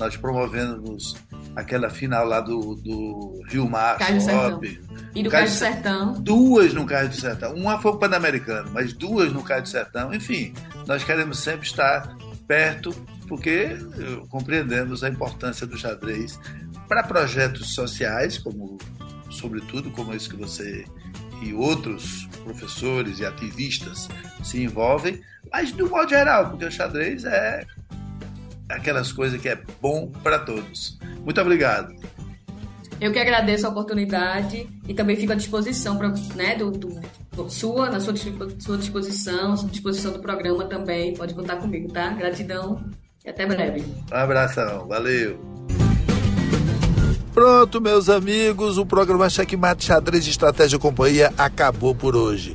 Nós 0.01 0.17
promovemos 0.17 1.15
aquela 1.55 1.91
final 1.91 2.27
lá 2.27 2.41
do, 2.41 2.75
do 2.75 3.43
Rio 3.49 3.69
Mar, 3.69 3.99
Shopping. 3.99 4.81
E 5.15 5.23
do 5.23 5.29
Cais 5.31 5.51
do 5.53 5.57
Sertão. 5.57 6.15
Duas 6.15 6.73
no 6.73 6.87
Cais 6.87 7.11
do 7.11 7.17
Sertão. 7.17 7.55
Uma 7.55 7.81
foi 7.81 7.93
o 7.93 7.97
Pan-Americano, 7.97 8.71
mas 8.73 8.95
duas 8.95 9.31
no 9.31 9.43
Cais 9.43 9.65
do 9.65 9.69
Sertão. 9.69 10.15
Enfim, 10.15 10.55
nós 10.87 11.05
queremos 11.05 11.39
sempre 11.41 11.67
estar 11.67 12.17
perto, 12.49 12.91
porque 13.29 13.77
eh, 13.77 14.23
compreendemos 14.31 15.05
a 15.05 15.09
importância 15.09 15.67
do 15.67 15.77
xadrez 15.77 16.41
para 16.89 17.03
projetos 17.03 17.75
sociais, 17.75 18.39
como 18.39 18.79
sobretudo 19.31 19.91
como 19.91 20.15
esse 20.15 20.29
que 20.29 20.37
você 20.37 20.85
e 21.43 21.55
outros 21.55 22.29
professores 22.45 23.19
e 23.19 23.27
ativistas 23.27 24.09
se 24.43 24.63
envolvem, 24.63 25.21
mas 25.53 25.73
do 25.73 25.89
modo 25.89 26.09
geral, 26.09 26.51
porque 26.51 26.65
o 26.65 26.71
xadrez 26.71 27.25
é 27.25 27.65
aquelas 28.71 29.13
coisas 29.13 29.41
que 29.41 29.49
é 29.49 29.59
bom 29.81 30.11
para 30.23 30.39
todos. 30.39 30.99
Muito 31.25 31.41
obrigado. 31.41 31.95
Eu 33.01 33.13
que 33.13 33.19
agradeço 33.19 33.67
a 33.67 33.71
oportunidade 33.71 34.69
e 34.87 34.93
também 34.93 35.17
fico 35.17 35.33
à 35.33 35.35
disposição 35.35 35.97
pra, 35.97 36.13
né, 36.35 36.55
do, 36.57 36.71
do, 36.71 37.01
sua, 37.49 37.89
na 37.89 37.99
sua, 37.99 38.15
sua 38.59 38.77
disposição, 38.77 39.55
à 39.55 39.57
disposição 39.57 40.13
do 40.13 40.19
programa 40.19 40.67
também. 40.67 41.15
Pode 41.15 41.33
contar 41.33 41.57
comigo, 41.57 41.91
tá? 41.91 42.11
Gratidão 42.11 42.85
e 43.25 43.31
até 43.31 43.47
breve. 43.47 43.83
Um 44.13 44.15
abração, 44.15 44.87
valeu. 44.87 45.41
Pronto, 47.33 47.81
meus 47.81 48.11
amigos, 48.11 48.77
o 48.77 48.85
programa 48.85 49.31
Checkmate 49.31 49.85
Xadrez 49.85 50.25
de 50.25 50.31
Estratégia 50.31 50.77
e 50.77 50.81
Companhia 50.81 51.33
acabou 51.39 51.95
por 51.95 52.15
hoje. 52.15 52.55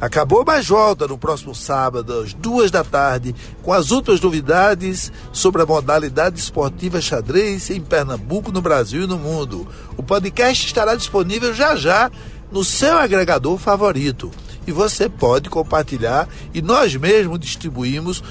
Acabou, 0.00 0.44
mas 0.46 0.66
volta 0.66 1.06
no 1.06 1.16
próximo 1.16 1.54
sábado, 1.54 2.20
às 2.20 2.34
duas 2.34 2.70
da 2.70 2.84
tarde, 2.84 3.34
com 3.62 3.72
as 3.72 3.90
outras 3.90 4.20
novidades 4.20 5.12
sobre 5.32 5.62
a 5.62 5.66
modalidade 5.66 6.38
esportiva 6.38 7.00
xadrez 7.00 7.70
em 7.70 7.80
Pernambuco, 7.80 8.52
no 8.52 8.60
Brasil 8.60 9.04
e 9.04 9.06
no 9.06 9.18
mundo. 9.18 9.66
O 9.96 10.02
podcast 10.02 10.66
estará 10.66 10.94
disponível 10.94 11.54
já 11.54 11.76
já 11.76 12.10
no 12.50 12.64
seu 12.64 12.98
agregador 12.98 13.58
favorito. 13.58 14.30
E 14.66 14.72
você 14.72 15.08
pode 15.08 15.50
compartilhar 15.50 16.28
e 16.52 16.62
nós 16.62 16.94
mesmos 16.96 17.38
distribuímos 17.38 18.22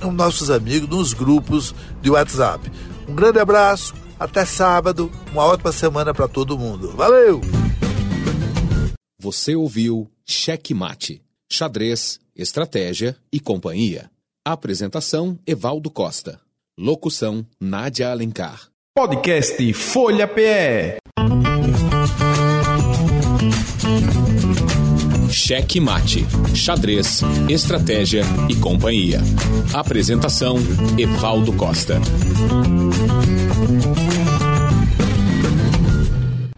com 0.00 0.12
nossos 0.12 0.50
amigos 0.50 0.88
nos 0.88 1.12
grupos 1.12 1.74
de 2.02 2.10
WhatsApp. 2.10 2.70
Um 3.08 3.14
grande 3.14 3.38
abraço 3.38 3.94
até 4.18 4.44
sábado, 4.44 5.10
uma 5.32 5.44
ótima 5.44 5.72
semana 5.72 6.12
para 6.12 6.28
todo 6.28 6.58
mundo. 6.58 6.92
Valeu! 6.96 7.40
Você 9.20 9.56
ouviu 9.56 10.08
Cheque 10.24 10.72
Mate, 10.72 11.20
xadrez, 11.50 12.20
estratégia 12.36 13.16
e 13.32 13.40
companhia. 13.40 14.08
Apresentação 14.46 15.36
Evaldo 15.44 15.90
Costa. 15.90 16.40
Locução 16.78 17.44
Nádia 17.60 18.12
Alencar. 18.12 18.68
Podcast 18.96 19.72
Folha 19.72 20.28
PE. 20.28 20.98
Cheque 25.32 25.80
Mate, 25.80 26.24
xadrez, 26.54 27.20
estratégia 27.48 28.22
e 28.48 28.54
companhia. 28.54 29.18
Apresentação 29.74 30.58
Evaldo 30.96 31.52
Costa. 31.54 32.00